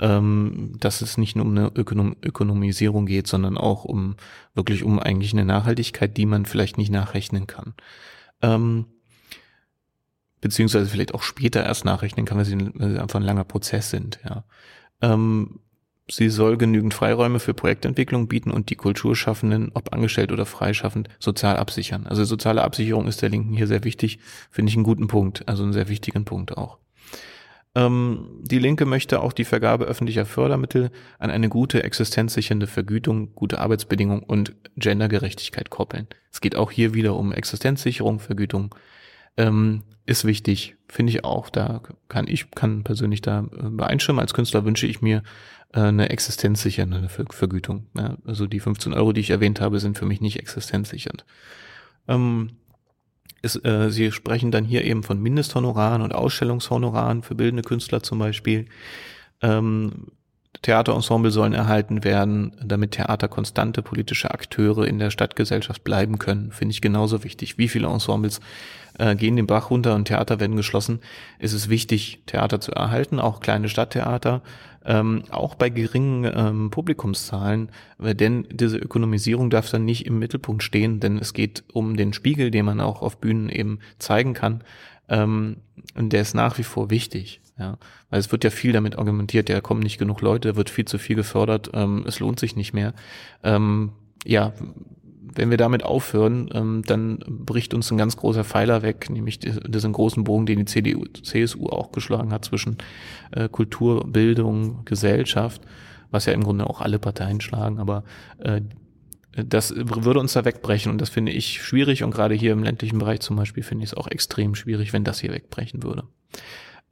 ähm, 0.00 0.72
dass 0.80 1.00
es 1.00 1.18
nicht 1.18 1.36
nur 1.36 1.46
um 1.46 1.56
eine 1.56 1.70
Ökonom 1.74 2.16
Ökonomisierung 2.22 3.06
geht, 3.06 3.26
sondern 3.26 3.56
auch 3.56 3.84
um 3.84 4.16
wirklich 4.54 4.82
um 4.82 4.98
eigentlich 4.98 5.32
eine 5.32 5.44
Nachhaltigkeit, 5.44 6.16
die 6.16 6.26
man 6.26 6.46
vielleicht 6.46 6.78
nicht 6.78 6.90
nachrechnen 6.90 7.46
kann. 7.46 7.74
Ähm, 8.42 8.86
beziehungsweise 10.40 10.86
vielleicht 10.86 11.14
auch 11.14 11.22
später 11.22 11.64
erst 11.64 11.84
nachrechnen 11.84 12.26
kann, 12.26 12.38
weil 12.38 12.44
sie, 12.44 12.58
weil 12.74 12.90
sie 12.92 13.00
einfach 13.00 13.18
ein 13.20 13.26
langer 13.26 13.44
Prozess 13.44 13.90
sind. 13.90 14.20
Ja. 14.24 14.44
Ähm, 15.02 15.60
Sie 16.10 16.30
soll 16.30 16.56
genügend 16.56 16.94
Freiräume 16.94 17.38
für 17.38 17.52
Projektentwicklung 17.52 18.28
bieten 18.28 18.50
und 18.50 18.70
die 18.70 18.76
Kulturschaffenden, 18.76 19.72
ob 19.74 19.92
angestellt 19.92 20.32
oder 20.32 20.46
freischaffend, 20.46 21.08
sozial 21.18 21.58
absichern. 21.58 22.06
Also 22.06 22.24
soziale 22.24 22.62
Absicherung 22.62 23.06
ist 23.06 23.20
der 23.20 23.28
Linken 23.28 23.52
hier 23.52 23.66
sehr 23.66 23.84
wichtig, 23.84 24.18
finde 24.50 24.70
ich 24.70 24.76
einen 24.76 24.84
guten 24.84 25.06
Punkt, 25.06 25.46
also 25.46 25.64
einen 25.64 25.74
sehr 25.74 25.88
wichtigen 25.88 26.24
Punkt 26.24 26.56
auch. 26.56 26.78
Ähm, 27.74 28.40
die 28.42 28.58
Linke 28.58 28.86
möchte 28.86 29.20
auch 29.20 29.32
die 29.32 29.44
Vergabe 29.44 29.84
öffentlicher 29.84 30.26
Fördermittel 30.26 30.90
an 31.18 31.30
eine 31.30 31.48
gute 31.48 31.82
existenzsichernde 31.82 32.66
Vergütung, 32.66 33.34
gute 33.34 33.58
Arbeitsbedingungen 33.58 34.22
und 34.22 34.54
Gendergerechtigkeit 34.76 35.70
koppeln. 35.70 36.08
Es 36.32 36.40
geht 36.40 36.56
auch 36.56 36.70
hier 36.70 36.94
wieder 36.94 37.16
um 37.16 37.32
Existenzsicherung, 37.32 38.20
Vergütung, 38.20 38.74
ähm, 39.36 39.82
ist 40.06 40.24
wichtig, 40.24 40.76
finde 40.88 41.12
ich 41.12 41.24
auch. 41.24 41.50
Da 41.50 41.82
kann 42.08 42.26
ich 42.26 42.50
kann 42.50 42.82
persönlich 42.82 43.20
da 43.20 43.40
äh, 43.40 43.68
beeinstimmen. 43.68 44.20
Als 44.20 44.32
Künstler 44.32 44.64
wünsche 44.64 44.86
ich 44.86 45.02
mir 45.02 45.22
äh, 45.74 45.80
eine 45.80 46.08
existenzsichernde 46.08 47.08
Vergütung. 47.08 47.86
Ja, 47.96 48.16
also 48.24 48.46
die 48.46 48.60
15 48.60 48.94
Euro, 48.94 49.12
die 49.12 49.20
ich 49.20 49.30
erwähnt 49.30 49.60
habe, 49.60 49.80
sind 49.80 49.98
für 49.98 50.06
mich 50.06 50.20
nicht 50.20 50.38
existenzsichernd. 50.38 51.26
Ähm, 52.08 52.52
ist, 53.42 53.64
äh, 53.64 53.90
Sie 53.90 54.12
sprechen 54.12 54.50
dann 54.50 54.64
hier 54.64 54.84
eben 54.84 55.02
von 55.02 55.20
Mindesthonoraren 55.20 56.02
und 56.02 56.14
Ausstellungshonoraren 56.14 57.22
für 57.22 57.34
bildende 57.34 57.62
Künstler 57.62 58.02
zum 58.02 58.18
Beispiel. 58.18 58.66
Ähm, 59.42 60.08
Theaterensemble 60.62 61.30
sollen 61.30 61.52
erhalten 61.52 62.02
werden, 62.02 62.52
damit 62.62 62.92
Theater 62.92 63.28
konstante 63.28 63.82
politische 63.82 64.30
Akteure 64.32 64.86
in 64.86 64.98
der 64.98 65.10
Stadtgesellschaft 65.10 65.84
bleiben 65.84 66.18
können. 66.18 66.50
Finde 66.50 66.72
ich 66.72 66.80
genauso 66.80 67.22
wichtig. 67.22 67.58
Wie 67.58 67.68
viele 67.68 67.86
Ensembles 67.86 68.40
äh, 68.98 69.14
gehen 69.14 69.36
den 69.36 69.46
Bach 69.46 69.70
runter 69.70 69.94
und 69.94 70.06
Theater 70.06 70.40
werden 70.40 70.56
geschlossen? 70.56 71.00
Ist 71.38 71.52
es 71.52 71.68
wichtig, 71.68 72.22
Theater 72.26 72.60
zu 72.60 72.72
erhalten, 72.72 73.20
auch 73.20 73.38
kleine 73.40 73.68
Stadttheater, 73.68 74.42
ähm, 74.84 75.24
auch 75.30 75.54
bei 75.54 75.68
geringen 75.68 76.30
ähm, 76.34 76.70
Publikumszahlen, 76.70 77.70
denn 77.98 78.46
diese 78.50 78.78
Ökonomisierung 78.78 79.50
darf 79.50 79.70
dann 79.70 79.84
nicht 79.84 80.06
im 80.06 80.18
Mittelpunkt 80.18 80.62
stehen, 80.62 81.00
denn 81.00 81.18
es 81.18 81.32
geht 81.32 81.64
um 81.72 81.96
den 81.96 82.12
Spiegel, 82.12 82.50
den 82.50 82.64
man 82.64 82.80
auch 82.80 83.02
auf 83.02 83.18
Bühnen 83.18 83.48
eben 83.48 83.80
zeigen 83.98 84.34
kann. 84.34 84.62
Ähm, 85.08 85.58
und 85.94 86.12
der 86.12 86.22
ist 86.22 86.34
nach 86.34 86.58
wie 86.58 86.64
vor 86.64 86.90
wichtig. 86.90 87.40
Ja, 87.58 87.76
weil 88.08 88.20
es 88.20 88.30
wird 88.30 88.44
ja 88.44 88.50
viel 88.50 88.72
damit 88.72 88.98
argumentiert, 88.98 89.48
ja, 89.48 89.60
kommen 89.60 89.80
nicht 89.80 89.98
genug 89.98 90.20
Leute, 90.20 90.54
wird 90.54 90.70
viel 90.70 90.84
zu 90.84 90.96
viel 90.96 91.16
gefördert, 91.16 91.70
ähm, 91.74 92.04
es 92.06 92.20
lohnt 92.20 92.38
sich 92.38 92.54
nicht 92.54 92.72
mehr. 92.72 92.94
Ähm, 93.42 93.90
ja, 94.24 94.52
wenn 95.38 95.50
wir 95.50 95.56
damit 95.56 95.84
aufhören, 95.84 96.50
ähm, 96.52 96.82
dann 96.84 97.18
bricht 97.28 97.72
uns 97.72 97.90
ein 97.90 97.96
ganz 97.96 98.16
großer 98.16 98.44
Pfeiler 98.44 98.82
weg, 98.82 99.08
nämlich 99.08 99.38
diesen 99.38 99.92
großen 99.92 100.24
Bogen, 100.24 100.46
den 100.46 100.58
die 100.58 100.64
CDU, 100.64 101.04
CSU 101.22 101.68
auch 101.68 101.92
geschlagen 101.92 102.32
hat 102.32 102.44
zwischen 102.44 102.76
äh, 103.30 103.48
Kultur, 103.48 104.04
Bildung, 104.06 104.84
Gesellschaft, 104.84 105.62
was 106.10 106.26
ja 106.26 106.32
im 106.32 106.42
Grunde 106.42 106.68
auch 106.68 106.80
alle 106.80 106.98
Parteien 106.98 107.40
schlagen, 107.40 107.78
aber 107.78 108.02
äh, 108.40 108.60
das 109.32 109.72
würde 109.76 110.18
uns 110.18 110.32
da 110.32 110.44
wegbrechen 110.44 110.90
und 110.90 111.00
das 111.00 111.10
finde 111.10 111.30
ich 111.30 111.62
schwierig 111.62 112.02
und 112.02 112.10
gerade 112.10 112.34
hier 112.34 112.52
im 112.52 112.64
ländlichen 112.64 112.98
Bereich 112.98 113.20
zum 113.20 113.36
Beispiel 113.36 113.62
finde 113.62 113.84
ich 113.84 113.92
es 113.92 113.96
auch 113.96 114.08
extrem 114.08 114.56
schwierig, 114.56 114.92
wenn 114.92 115.04
das 115.04 115.20
hier 115.20 115.32
wegbrechen 115.32 115.84
würde. 115.84 116.02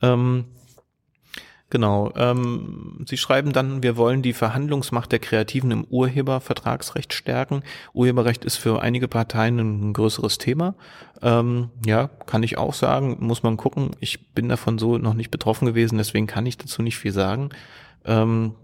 Ähm, 0.01 0.45
genau. 1.71 2.13
Ähm, 2.17 3.05
Sie 3.07 3.17
schreiben 3.17 3.53
dann, 3.53 3.83
wir 3.83 3.97
wollen 3.97 4.23
die 4.23 4.33
Verhandlungsmacht 4.33 5.13
der 5.13 5.19
Kreativen 5.19 5.71
im 5.71 5.85
Urhebervertragsrecht 5.85 7.13
stärken. 7.13 7.63
Urheberrecht 7.93 8.45
ist 8.45 8.57
für 8.57 8.83
einige 8.83 9.09
Parteien 9.09 9.59
ein 9.59 9.93
größeres 9.93 10.39
Thema. 10.39 10.75
Ähm, 11.23 11.71
ja, 11.85 12.09
kann 12.27 12.43
ich 12.43 12.59
auch 12.59 12.75
sagen. 12.75 13.17
Muss 13.21 13.43
man 13.43 13.57
gucken. 13.57 13.91
Ich 14.01 14.33
bin 14.35 14.49
davon 14.49 14.79
so 14.79 14.99
noch 14.99 15.15
nicht 15.15 15.31
betroffen 15.31 15.67
gewesen, 15.67 15.99
deswegen 15.99 16.27
kann 16.27 16.47
ich 16.47 16.59
dazu 16.59 16.83
nicht 16.83 16.99
viel 16.99 17.13
sagen. 17.13 17.51
Ähm, 18.05 18.55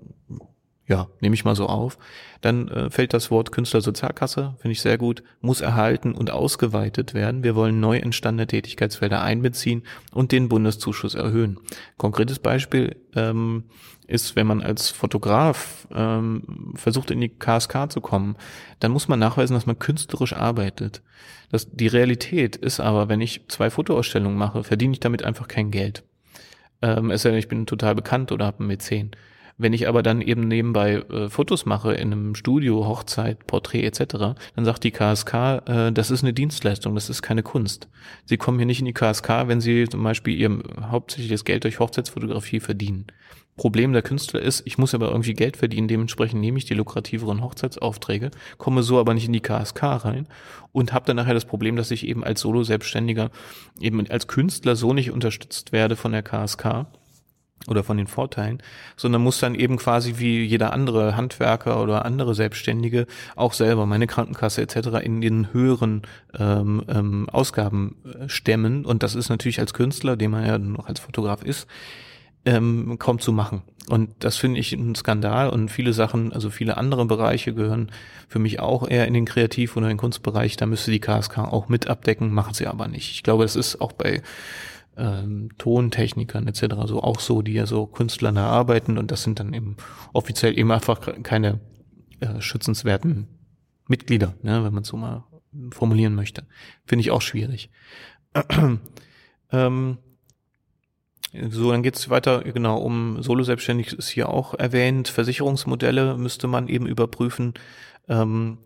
ja, 0.87 1.09
nehme 1.21 1.35
ich 1.35 1.45
mal 1.45 1.55
so 1.55 1.67
auf. 1.67 1.99
Dann 2.41 2.69
äh, 2.69 2.91
fällt 2.91 3.15
das 3.15 3.31
Wort 3.31 3.53
Künstlersozialkasse, 3.53 4.55
finde 4.59 4.73
ich 4.73 4.81
sehr 4.81 4.99
gut, 4.99 5.23
muss 5.41 5.61
erhalten 5.61 6.13
und 6.13 6.31
ausgeweitet 6.31 7.15
werden. 7.15 7.45
Wir 7.45 7.55
wollen 7.55 7.79
neu 7.81 7.99
entstandene 7.99 8.47
Tätigkeitsfelder 8.47 9.23
einbeziehen 9.23 9.85
und 10.13 10.33
den 10.33 10.49
Bundeszuschuss 10.49 11.15
erhöhen. 11.15 11.59
Konkretes 11.99 12.41
Beispiel 12.41 12.97
ähm, 13.15 13.65
ist, 14.09 14.35
wenn 14.35 14.47
man 14.47 14.61
als 14.61 14.91
Fotograf 14.91 15.87
ähm, 15.95 16.73
versucht 16.75 17.11
in 17.11 17.21
die 17.21 17.29
KSK 17.29 17.91
zu 17.91 18.01
kommen, 18.01 18.37
dann 18.81 18.91
muss 18.91 19.09
man 19.09 19.21
nachweisen, 19.21 19.55
dass 19.55 19.67
man 19.67 19.79
künstlerisch 19.79 20.35
arbeitet. 20.35 21.03
Das, 21.51 21.71
die 21.71 21.87
Realität 21.87 22.57
ist 22.57 22.81
aber, 22.81 23.09
wenn 23.09 23.21
ich 23.21 23.49
zwei 23.49 23.71
Fotoausstellungen 23.71 24.37
mache, 24.37 24.65
verdiene 24.65 24.95
ich 24.95 25.01
damit 25.01 25.23
einfach 25.23 25.47
kein 25.47 25.71
Geld. 25.71 26.03
Ähm, 26.83 27.11
es 27.11 27.23
sei 27.23 27.31
denn, 27.31 27.39
ich 27.39 27.49
bin 27.49 27.67
total 27.67 27.95
bekannt 27.95 28.33
oder 28.33 28.47
habe 28.47 28.59
einen 28.59 28.69
Mäzen. 28.69 29.13
Wenn 29.59 29.73
ich 29.73 29.89
aber 29.89 30.03
dann 30.03 30.21
eben 30.21 30.49
nebenbei 30.49 30.95
äh, 30.95 31.29
Fotos 31.29 31.67
mache 31.67 31.93
in 31.95 32.13
einem 32.13 32.35
Studio, 32.35 32.87
Hochzeit, 32.87 33.47
Porträt 33.47 33.85
etc., 33.85 34.37
dann 34.55 34.65
sagt 34.65 34.85
die 34.85 34.91
KSK, 34.91 35.35
äh, 35.67 35.93
das 35.93 36.11
ist 36.11 36.23
eine 36.23 36.33
Dienstleistung, 36.33 36.95
das 36.95 37.11
ist 37.11 37.23
keine 37.23 37.43
Kunst. 37.43 37.89
Sie 38.25 38.37
kommen 38.37 38.59
hier 38.59 38.67
nicht 38.67 38.81
in 38.81 38.87
die 38.87 38.93
KSK, 38.93 39.47
wenn 39.47 39.61
Sie 39.61 39.89
zum 39.89 40.03
Beispiel 40.03 40.35
Ihr 40.37 40.63
hauptsächliches 40.91 41.45
Geld 41.45 41.65
durch 41.65 41.81
Hochzeitsfotografie 41.81 42.61
verdienen. 42.61 43.07
Problem 43.57 43.93
der 43.93 44.03
Künstler 44.03 44.41
ist, 44.41 44.63
ich 44.65 44.79
muss 44.79 44.95
aber 44.95 45.11
irgendwie 45.11 45.35
Geld 45.35 45.59
verdienen, 45.59 45.87
dementsprechend 45.87 46.41
nehme 46.41 46.57
ich 46.57 46.65
die 46.65 46.75
lukrativeren 46.75 47.43
Hochzeitsaufträge, 47.43 48.31
komme 48.57 48.83
so 48.83 48.99
aber 48.99 49.13
nicht 49.13 49.27
in 49.27 49.35
die 49.35 49.41
KSK 49.41 49.83
rein 49.83 50.27
und 50.73 50.95
habe 50.95 51.05
dann 51.05 51.17
nachher 51.17 51.35
das 51.35 51.45
Problem, 51.45 51.77
dass 51.77 51.91
ich 51.91 52.07
eben 52.07 52.25
als 52.25 52.41
Solo-Selbstständiger, 52.41 53.31
eben 53.79 54.05
als 54.09 54.27
Künstler 54.27 54.75
so 54.75 54.95
nicht 54.95 55.11
unterstützt 55.11 55.73
werde 55.73 55.97
von 55.97 56.13
der 56.13 56.23
KSK 56.23 56.87
oder 57.69 57.85
von 57.85 57.97
den 57.97 58.07
Vorteilen, 58.07 58.63
sondern 58.97 59.23
muss 59.23 59.39
dann 59.39 59.55
eben 59.55 59.77
quasi 59.77 60.15
wie 60.19 60.43
jeder 60.45 60.73
andere 60.73 61.17
Handwerker 61.17 61.83
oder 61.83 62.05
andere 62.05 62.35
Selbstständige 62.35 63.07
auch 63.37 63.53
selber 63.53 63.87
meine 63.87 64.07
Krankenkasse 64.07 64.63
etc. 64.63 65.03
in 65.03 65.21
den 65.21 65.53
höheren 65.53 66.03
ähm, 66.39 66.83
ähm, 66.89 67.29
Ausgaben 67.31 67.97
äh, 68.05 68.29
stemmen. 68.29 68.85
Und 68.85 69.03
das 69.03 69.15
ist 69.15 69.29
natürlich 69.29 69.61
als 69.61 69.75
Künstler, 69.75 70.17
den 70.17 70.31
man 70.31 70.47
ja 70.47 70.59
noch 70.59 70.87
als 70.87 71.01
Fotograf 71.01 71.43
ist, 71.43 71.67
ähm, 72.45 72.97
kaum 72.99 73.19
zu 73.19 73.33
machen. 73.33 73.63
Und 73.89 74.11
das 74.21 74.37
finde 74.37 74.61
ich 74.61 74.73
ein 74.73 74.95
Skandal 74.95 75.49
und 75.51 75.69
viele 75.69 75.93
Sachen, 75.93 76.33
also 76.33 76.51
viele 76.51 76.77
andere 76.77 77.05
Bereiche 77.05 77.53
gehören 77.53 77.91
für 78.29 78.39
mich 78.39 78.61
auch 78.61 78.89
eher 78.89 79.07
in 79.07 79.15
den 79.15 79.25
Kreativ- 79.25 79.77
oder 79.77 79.89
den 79.89 79.97
Kunstbereich. 79.97 80.57
Da 80.57 80.67
müsste 80.67 80.93
die 80.93 81.01
KSK 81.01 81.39
auch 81.39 81.69
mit 81.69 81.89
abdecken, 81.89 82.33
machen 82.33 82.55
sie 82.55 82.69
aber 82.69 82.87
nicht. 82.87 83.11
Ich 83.11 83.23
glaube, 83.23 83.43
das 83.43 83.57
ist 83.57 83.81
auch 83.81 83.93
bei 83.93 84.23
ähm, 84.97 85.51
Tontechnikern 85.59 86.47
etc. 86.47 86.75
so 86.87 87.03
auch 87.03 87.21
so, 87.21 87.43
die 87.43 87.55
ja 87.55 87.67
so 87.67 87.87
künstlernah 87.87 88.47
arbeiten 88.47 88.99
und 88.99 89.11
das 89.11 89.23
sind 89.23 89.41
dann 89.41 89.55
eben 89.55 89.77
offiziell 90.13 90.59
eben 90.59 90.71
einfach 90.71 91.01
keine 91.23 91.61
äh, 92.21 92.41
schützenswerten 92.41 93.29
Mitglieder, 93.89 94.35
ne, 94.43 94.65
wenn 94.65 94.75
man 94.75 94.85
so 94.85 94.97
mal 94.97 95.25
formulieren 95.71 96.15
möchte. 96.15 96.47
Finde 96.87 97.01
ich 97.01 97.11
auch 97.11 97.23
schwierig. 97.23 97.71
ähm, 99.53 99.99
so, 101.49 101.71
dann 101.71 101.83
geht's 101.83 102.11
weiter, 102.11 102.43
genau, 102.43 102.79
um 102.79 103.23
Solo-Selbstständig 103.23 103.93
ist 103.95 104.09
hier 104.09 104.29
auch 104.29 104.55
erwähnt. 104.55 105.09
Versicherungsmodelle 105.09 106.17
müsste 106.19 106.47
man 106.47 106.69
eben 106.69 106.87
überprüfen. 106.87 107.55
Ähm, 108.09 108.59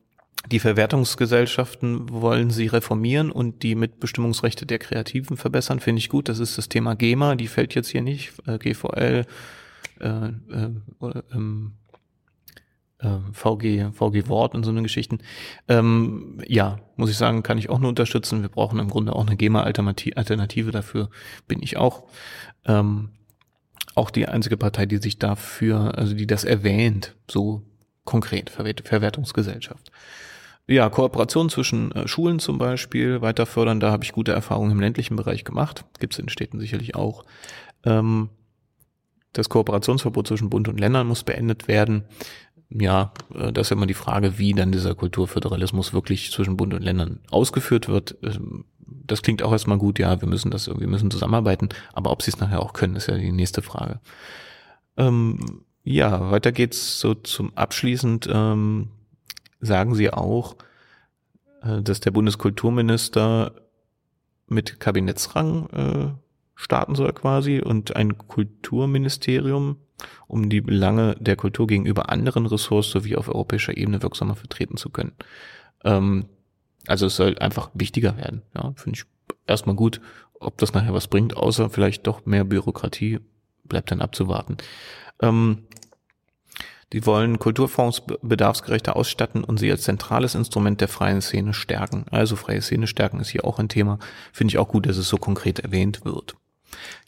die 0.51 0.59
Verwertungsgesellschaften 0.59 2.11
wollen 2.11 2.51
sie 2.51 2.67
reformieren 2.67 3.31
und 3.31 3.63
die 3.63 3.75
Mitbestimmungsrechte 3.75 4.67
der 4.67 4.79
Kreativen 4.79 5.37
verbessern, 5.37 5.81
finde 5.81 5.99
ich 5.99 6.09
gut. 6.09 6.29
Das 6.29 6.39
ist 6.39 6.57
das 6.59 6.69
Thema 6.69 6.95
GEMA, 6.95 7.35
die 7.35 7.49
fällt 7.49 7.75
jetzt 7.75 7.89
hier 7.89 8.03
nicht. 8.03 8.33
Äh, 8.47 8.59
GVL, 8.59 9.27
äh, 10.01 10.07
äh, 10.07 10.71
ähm, 11.33 11.73
äh, 12.99 13.19
VG, 13.33 13.93
VG 13.93 14.29
Wort 14.29 14.55
und 14.55 14.65
so 14.65 14.71
eine 14.71 14.83
Geschichten. 14.83 15.19
Ähm, 15.69 16.41
ja, 16.47 16.79
muss 16.97 17.11
ich 17.11 17.17
sagen, 17.17 17.43
kann 17.43 17.59
ich 17.59 17.69
auch 17.69 17.79
nur 17.79 17.89
unterstützen. 17.89 18.43
Wir 18.43 18.49
brauchen 18.49 18.79
im 18.79 18.89
Grunde 18.89 19.15
auch 19.15 19.27
eine 19.27 19.37
GEMA-Alternative 19.37 20.71
dafür, 20.71 21.11
bin 21.49 21.63
ich 21.63 21.77
auch. 21.77 22.05
Ähm, 22.65 23.11
auch 23.95 24.11
die 24.11 24.29
einzige 24.29 24.57
Partei, 24.57 24.87
die 24.87 24.99
sich 24.99 25.19
dafür, 25.19 25.97
also 25.97 26.15
die 26.15 26.27
das 26.27 26.45
erwähnt, 26.45 27.17
so 27.29 27.63
konkret, 28.05 28.51
Ver 28.51 28.65
Verwertungsgesellschaft. 28.85 29.91
Ja, 30.69 30.89
Kooperation 30.89 31.49
zwischen 31.49 31.93
äh, 31.93 32.09
Schulen 32.09 32.39
zum 32.41 32.59
Beispiel 32.59 33.21
weiter 33.23 33.47
fördern, 33.47 33.79
da 33.79 33.93
habe 33.93 34.05
ich 34.05 34.13
gute 34.13 34.33
Erfahrungen 34.33 34.73
im 34.73 34.81
ländlichen 34.81 35.17
Bereich 35.17 35.45
gemacht. 35.45 35.85
Gibt 36.01 36.15
es 36.15 36.19
in 36.19 36.29
Städten 36.29 36.59
sicherlich 36.59 36.97
auch. 36.97 37.25
Ähm, 37.85 38.31
das 39.33 39.49
Kooperationsverbot 39.49 40.27
zwischen 40.27 40.51
Bund 40.51 40.69
und 40.69 40.81
Ländern 40.81 41.07
muss 41.07 41.23
beendet 41.23 41.69
werden. 41.69 42.05
Ja, 42.69 43.13
äh, 43.35 43.53
das 43.53 43.69
ist 43.69 43.73
immer 43.73 43.87
die 43.87 43.95
Frage, 43.95 44.39
wie 44.39 44.53
dann 44.55 44.73
dieser 44.73 44.95
Kulturföderalismus 44.95 45.93
wirklich 45.93 46.33
zwischen 46.33 46.57
Bund 46.57 46.75
und 46.75 46.83
Ländern 46.83 47.21
ausgeführt 47.31 47.89
wird. 47.89 48.17
Ähm, 48.23 48.65
das 48.87 49.23
klingt 49.23 49.43
auch 49.43 49.53
erstmal 49.53 49.79
gut, 49.79 49.99
ja, 49.99 50.21
wir 50.21 50.29
müssen 50.29 50.51
das, 50.51 50.69
wir 50.69 50.89
müssen 50.89 51.11
zusammenarbeiten, 51.11 51.69
aber 51.93 52.11
ob 52.11 52.23
sie 52.23 52.31
es 52.31 52.39
nachher 52.39 52.61
auch 52.61 52.73
können, 52.73 52.97
ist 52.97 53.09
ja 53.09 53.17
die 53.17 53.33
nächste 53.33 53.63
Frage. 53.63 54.01
Ähm, 54.97 55.63
ja, 55.85 56.31
weiter 56.31 56.53
geht's 56.53 56.99
so 56.99 57.15
zum 57.15 57.57
abschließend, 57.57 58.29
ähm, 58.33 58.89
sagen 59.61 59.95
Sie 59.95 60.11
auch, 60.13 60.57
äh, 61.63 61.83
dass 61.83 62.01
der 62.01 62.11
Bundeskulturminister 62.11 63.53
mit 64.49 64.81
Kabinettsrang 64.81 65.69
äh, 65.71 66.27
starten 66.55 66.95
soll 66.95 67.13
quasi 67.13 67.61
und 67.61 67.97
ein 67.97 68.17
Kulturministerium, 68.17 69.77
um 70.27 70.49
die 70.49 70.61
Belange 70.61 71.17
der 71.21 71.37
Kultur 71.37 71.67
gegenüber 71.67 72.09
anderen 72.09 72.47
Ressorts 72.47 72.91
sowie 72.91 73.17
auf 73.17 73.29
europäischer 73.29 73.77
Ebene 73.77 74.03
wirksamer 74.03 74.37
vertreten 74.37 74.77
zu 74.77 74.91
können. 74.91 75.13
Ähm, 75.85 76.27
also 76.87 77.07
es 77.07 77.17
soll 77.17 77.39
einfach 77.39 77.71
wichtiger 77.75 78.17
werden. 78.17 78.43
Ja, 78.55 78.73
finde 78.77 78.99
ich 78.99 79.05
erstmal 79.47 79.77
gut. 79.77 80.01
Ob 80.39 80.59
das 80.59 80.75
nachher 80.75 80.95
was 80.95 81.09
bringt, 81.09 81.37
außer 81.37 81.71
vielleicht 81.71 82.07
doch 82.07 82.27
mehr 82.27 82.45
Bürokratie, 82.45 83.21
bleibt 83.65 83.91
dann 83.91 84.03
abzuwarten. 84.03 84.59
Ähm, 85.21 85.66
die 86.93 87.05
wollen 87.05 87.39
Kulturfonds 87.39 88.03
bedarfsgerechter 88.23 88.95
ausstatten 88.97 89.43
und 89.43 89.59
sie 89.59 89.71
als 89.71 89.83
zentrales 89.83 90.35
Instrument 90.35 90.81
der 90.81 90.89
freien 90.89 91.21
Szene 91.21 91.53
stärken. 91.53 92.07
Also 92.11 92.37
freie 92.37 92.63
Szene 92.63 92.87
stärken 92.87 93.21
ist 93.21 93.31
hier 93.31 93.45
auch 93.45 93.59
ein 93.59 93.69
Thema. 93.69 93.99
Finde 94.33 94.53
ich 94.53 94.59
auch 94.59 94.69
gut, 94.69 94.87
dass 94.87 94.97
es 94.97 95.09
so 95.09 95.17
konkret 95.17 95.59
erwähnt 95.59 96.05
wird. 96.05 96.37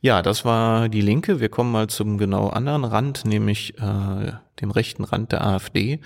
Ja, 0.00 0.22
das 0.22 0.44
war 0.44 0.88
die 0.88 1.00
Linke. 1.00 1.40
Wir 1.40 1.48
kommen 1.48 1.70
mal 1.70 1.88
zum 1.88 2.18
genau 2.18 2.48
anderen 2.48 2.84
Rand, 2.84 3.24
nämlich 3.24 3.78
äh, 3.78 4.32
dem 4.60 4.70
rechten 4.70 5.04
Rand 5.04 5.32
der 5.32 5.46
AfD. 5.46 6.00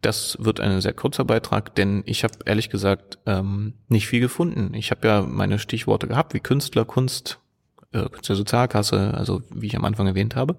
Das 0.00 0.36
wird 0.40 0.60
ein 0.60 0.80
sehr 0.80 0.92
kurzer 0.92 1.24
Beitrag, 1.24 1.74
denn 1.74 2.02
ich 2.06 2.22
habe 2.22 2.34
ehrlich 2.46 2.70
gesagt 2.70 3.18
ähm, 3.26 3.74
nicht 3.88 4.06
viel 4.06 4.20
gefunden. 4.20 4.74
Ich 4.74 4.90
habe 4.90 5.06
ja 5.06 5.22
meine 5.22 5.58
Stichworte 5.58 6.06
gehabt, 6.06 6.34
wie 6.34 6.40
Künstler, 6.40 6.84
Kunst, 6.84 7.40
zur 8.20 8.36
Sozialkasse, 8.36 9.14
also 9.14 9.42
wie 9.50 9.66
ich 9.66 9.76
am 9.76 9.84
Anfang 9.84 10.06
erwähnt 10.06 10.36
habe, 10.36 10.56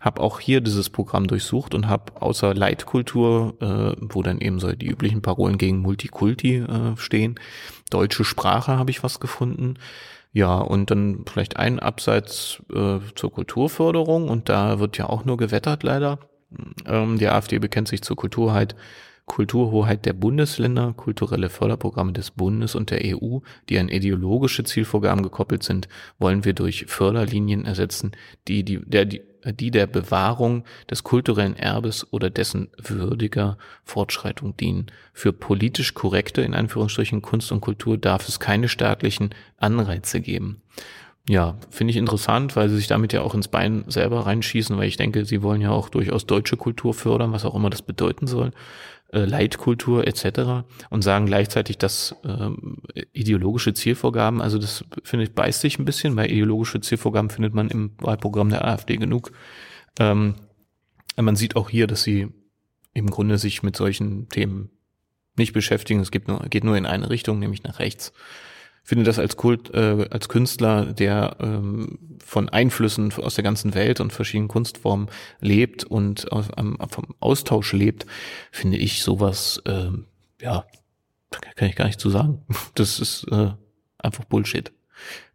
habe 0.00 0.20
auch 0.20 0.40
hier 0.40 0.60
dieses 0.60 0.90
Programm 0.90 1.28
durchsucht 1.28 1.74
und 1.74 1.88
habe 1.88 2.20
außer 2.20 2.52
Leitkultur, 2.52 3.54
äh, 3.60 3.96
wo 4.00 4.22
dann 4.22 4.40
eben 4.40 4.58
so 4.58 4.72
die 4.72 4.88
üblichen 4.88 5.22
Parolen 5.22 5.56
gegen 5.56 5.78
Multikulti 5.78 6.56
äh, 6.56 6.96
stehen, 6.96 7.38
deutsche 7.90 8.24
Sprache 8.24 8.76
habe 8.76 8.90
ich 8.90 9.04
was 9.04 9.20
gefunden. 9.20 9.74
Ja, 10.32 10.58
und 10.58 10.90
dann 10.90 11.24
vielleicht 11.30 11.58
ein 11.58 11.78
Abseits 11.78 12.60
äh, 12.74 12.98
zur 13.14 13.32
Kulturförderung 13.32 14.28
und 14.28 14.48
da 14.48 14.80
wird 14.80 14.98
ja 14.98 15.08
auch 15.08 15.24
nur 15.24 15.36
gewettert 15.36 15.84
leider. 15.84 16.18
Ähm, 16.86 17.18
die 17.18 17.28
AfD 17.28 17.60
bekennt 17.60 17.86
sich 17.86 18.02
zur 18.02 18.16
Kulturheit 18.16 18.74
Kulturhoheit 19.26 20.04
der 20.04 20.12
Bundesländer, 20.12 20.92
kulturelle 20.92 21.48
Förderprogramme 21.48 22.12
des 22.12 22.30
Bundes 22.30 22.74
und 22.74 22.90
der 22.90 23.00
EU, 23.04 23.38
die 23.68 23.78
an 23.78 23.88
ideologische 23.88 24.64
Zielvorgaben 24.64 25.22
gekoppelt 25.22 25.62
sind, 25.62 25.88
wollen 26.18 26.44
wir 26.44 26.52
durch 26.52 26.84
Förderlinien 26.86 27.64
ersetzen, 27.64 28.12
die, 28.48 28.64
die, 28.64 28.80
der, 28.84 29.06
die, 29.06 29.22
die 29.46 29.70
der 29.70 29.86
Bewahrung 29.86 30.64
des 30.90 31.04
kulturellen 31.04 31.56
Erbes 31.56 32.06
oder 32.12 32.28
dessen 32.28 32.68
würdiger 32.76 33.56
Fortschreitung 33.82 34.56
dienen. 34.58 34.86
Für 35.14 35.32
politisch 35.32 35.94
korrekte, 35.94 36.42
in 36.42 36.54
Anführungsstrichen, 36.54 37.22
Kunst 37.22 37.50
und 37.50 37.62
Kultur 37.62 37.96
darf 37.96 38.28
es 38.28 38.40
keine 38.40 38.68
staatlichen 38.68 39.30
Anreize 39.56 40.20
geben. 40.20 40.60
Ja, 41.26 41.56
finde 41.70 41.92
ich 41.92 41.96
interessant, 41.96 42.54
weil 42.54 42.68
sie 42.68 42.76
sich 42.76 42.88
damit 42.88 43.14
ja 43.14 43.22
auch 43.22 43.34
ins 43.34 43.48
Bein 43.48 43.84
selber 43.86 44.26
reinschießen, 44.26 44.76
weil 44.76 44.88
ich 44.88 44.98
denke, 44.98 45.24
sie 45.24 45.40
wollen 45.40 45.62
ja 45.62 45.70
auch 45.70 45.88
durchaus 45.88 46.26
deutsche 46.26 46.58
Kultur 46.58 46.92
fördern, 46.92 47.32
was 47.32 47.46
auch 47.46 47.54
immer 47.54 47.70
das 47.70 47.80
bedeuten 47.80 48.26
soll 48.26 48.52
äh, 49.12 49.24
Leitkultur 49.24 50.06
etc. 50.06 50.66
und 50.90 51.02
sagen 51.02 51.26
gleichzeitig, 51.26 51.78
dass 51.78 52.16
ähm, 52.24 52.78
ideologische 53.12 53.74
Zielvorgaben, 53.74 54.40
also 54.40 54.58
das 54.58 54.84
finde 55.02 55.24
ich 55.24 55.32
beißt 55.32 55.60
sich 55.60 55.78
ein 55.78 55.84
bisschen, 55.84 56.16
weil 56.16 56.30
ideologische 56.30 56.80
Zielvorgaben 56.80 57.30
findet 57.30 57.54
man 57.54 57.68
im 57.68 57.92
Wahlprogramm 57.98 58.50
der 58.50 58.64
AfD 58.64 58.96
genug. 58.96 59.32
Ähm, 59.98 60.34
man 61.16 61.36
sieht 61.36 61.56
auch 61.56 61.70
hier, 61.70 61.86
dass 61.86 62.02
sie 62.02 62.28
im 62.92 63.10
Grunde 63.10 63.38
sich 63.38 63.62
mit 63.62 63.76
solchen 63.76 64.28
Themen 64.28 64.70
nicht 65.36 65.52
beschäftigen. 65.52 66.00
Es 66.00 66.10
gibt 66.10 66.28
nur, 66.28 66.40
geht 66.48 66.64
nur 66.64 66.76
in 66.76 66.86
eine 66.86 67.10
Richtung, 67.10 67.38
nämlich 67.38 67.62
nach 67.62 67.78
rechts 67.78 68.12
finde 68.84 69.04
das 69.04 69.18
als 69.18 69.36
Kult, 69.36 69.72
äh, 69.74 70.06
als 70.10 70.28
Künstler, 70.28 70.84
der 70.84 71.36
ähm, 71.40 71.98
von 72.22 72.48
Einflüssen 72.50 73.12
aus 73.14 73.34
der 73.34 73.42
ganzen 73.42 73.74
Welt 73.74 73.98
und 73.98 74.12
verschiedenen 74.12 74.48
Kunstformen 74.48 75.08
lebt 75.40 75.84
und 75.84 76.30
aus, 76.30 76.50
am, 76.52 76.76
vom 76.90 77.06
Austausch 77.18 77.72
lebt, 77.72 78.06
finde 78.52 78.76
ich 78.76 79.02
sowas, 79.02 79.60
äh, 79.64 79.88
ja, 80.40 80.66
kann 81.56 81.68
ich 81.68 81.76
gar 81.76 81.86
nicht 81.86 82.00
zu 82.00 82.10
sagen. 82.10 82.42
Das 82.74 83.00
ist 83.00 83.26
äh, 83.30 83.50
einfach 83.98 84.24
Bullshit. 84.24 84.72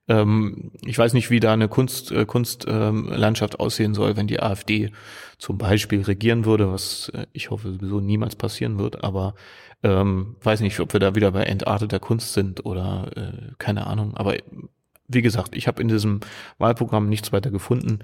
Ähm, 0.10 0.72
ich 0.84 0.98
weiß 0.98 1.14
nicht, 1.14 1.30
wie 1.30 1.40
da 1.40 1.54
eine 1.54 1.68
Kunst, 1.70 2.12
äh, 2.12 2.26
Kunstlandschaft 2.26 3.54
ähm, 3.54 3.60
aussehen 3.60 3.94
soll, 3.94 4.18
wenn 4.18 4.28
die 4.28 4.42
AfD 4.42 4.92
zum 5.38 5.58
Beispiel 5.58 6.02
regieren 6.02 6.46
würde, 6.46 6.72
was 6.72 7.10
äh, 7.10 7.28
ich 7.32 7.52
hoffe 7.52 7.72
sowieso 7.72 8.02
niemals 8.02 8.36
passieren 8.36 8.80
wird, 8.80 9.04
aber 9.04 9.36
ähm, 9.84 10.36
weiß 10.42 10.62
nicht, 10.62 10.80
ob 10.80 10.92
wir 10.94 11.00
da 11.00 11.16
wieder 11.16 11.32
bei 11.32 11.44
entarteter 11.44 12.00
Kunst 12.00 12.34
sind 12.34 12.66
oder 12.66 13.12
äh, 13.16 13.52
keine 13.60 13.88
Ahnung. 13.88 14.18
Aber 14.18 14.36
wie 15.08 15.22
gesagt, 15.22 15.56
ich 15.56 15.68
habe 15.68 15.82
in 15.82 15.88
diesem 15.88 16.22
Wahlprogramm 16.58 17.08
nichts 17.08 17.32
weiter 17.32 17.52
gefunden. 17.52 18.00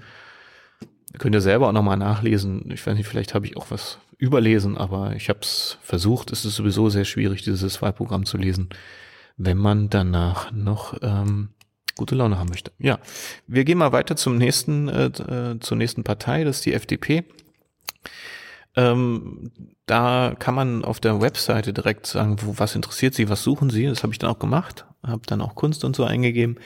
Könnt 1.18 1.34
ihr 1.34 1.40
selber 1.40 1.68
auch 1.68 1.72
nochmal 1.72 1.96
nachlesen. 1.96 2.70
Ich 2.72 2.86
weiß 2.86 2.96
nicht, 2.96 3.08
vielleicht 3.08 3.34
habe 3.34 3.46
ich 3.46 3.56
auch 3.56 3.70
was 3.70 3.98
überlesen, 4.18 4.78
aber 4.78 5.14
ich 5.16 5.28
habe 5.28 5.40
es 5.42 5.78
versucht. 5.82 6.30
Es 6.30 6.44
ist 6.44 6.56
sowieso 6.56 6.88
sehr 6.88 7.04
schwierig, 7.04 7.42
dieses 7.42 7.82
Wahlprogramm 7.82 8.26
zu 8.26 8.38
lesen, 8.38 8.70
wenn 9.36 9.58
man 9.58 9.90
danach 9.90 10.52
noch 10.52 10.96
ähm, 11.02 11.50
gute 11.96 12.14
Laune 12.14 12.38
haben 12.38 12.48
möchte. 12.48 12.72
Ja, 12.78 12.98
wir 13.46 13.64
gehen 13.64 13.78
mal 13.78 13.92
weiter 13.92 14.16
zum 14.16 14.36
nächsten, 14.36 14.88
äh, 14.88 15.06
äh 15.06 15.60
zur 15.60 15.76
nächsten 15.76 16.04
Partei, 16.04 16.44
das 16.44 16.56
ist 16.58 16.66
die 16.66 16.74
FDP. 16.74 17.24
Ähm, 18.76 19.50
da 19.86 20.34
kann 20.38 20.54
man 20.54 20.84
auf 20.84 21.00
der 21.00 21.20
Webseite 21.20 21.72
direkt 21.72 22.06
sagen, 22.06 22.36
wo, 22.42 22.54
was 22.58 22.74
interessiert 22.74 23.14
Sie, 23.14 23.28
was 23.28 23.42
suchen 23.42 23.70
Sie. 23.70 23.86
Das 23.86 24.02
habe 24.02 24.12
ich 24.12 24.18
dann 24.18 24.30
auch 24.30 24.38
gemacht, 24.38 24.84
habe 25.02 25.22
dann 25.26 25.40
auch 25.40 25.54
Kunst 25.54 25.84
und 25.84 25.96
so 25.96 26.04
eingegeben. 26.04 26.58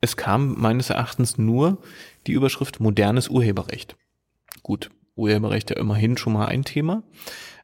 Es 0.00 0.16
kam 0.16 0.54
meines 0.58 0.90
Erachtens 0.90 1.38
nur 1.38 1.78
die 2.26 2.32
Überschrift 2.32 2.78
modernes 2.78 3.28
Urheberrecht. 3.28 3.96
Gut, 4.62 4.90
Urheberrecht 5.16 5.70
ja 5.70 5.76
immerhin 5.76 6.16
schon 6.16 6.34
mal 6.34 6.46
ein 6.46 6.64
Thema. 6.64 7.02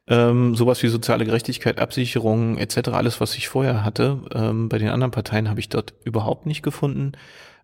Ähm, 0.07 0.55
sowas 0.55 0.83
wie 0.83 0.87
soziale 0.87 1.25
Gerechtigkeit, 1.25 1.79
Absicherung 1.79 2.57
etc., 2.57 2.89
alles, 2.89 3.19
was 3.19 3.35
ich 3.35 3.47
vorher 3.47 3.83
hatte, 3.83 4.21
ähm, 4.33 4.69
bei 4.69 4.77
den 4.77 4.89
anderen 4.89 5.11
Parteien 5.11 5.49
habe 5.49 5.59
ich 5.59 5.69
dort 5.69 5.93
überhaupt 6.03 6.45
nicht 6.45 6.61
gefunden. 6.61 7.13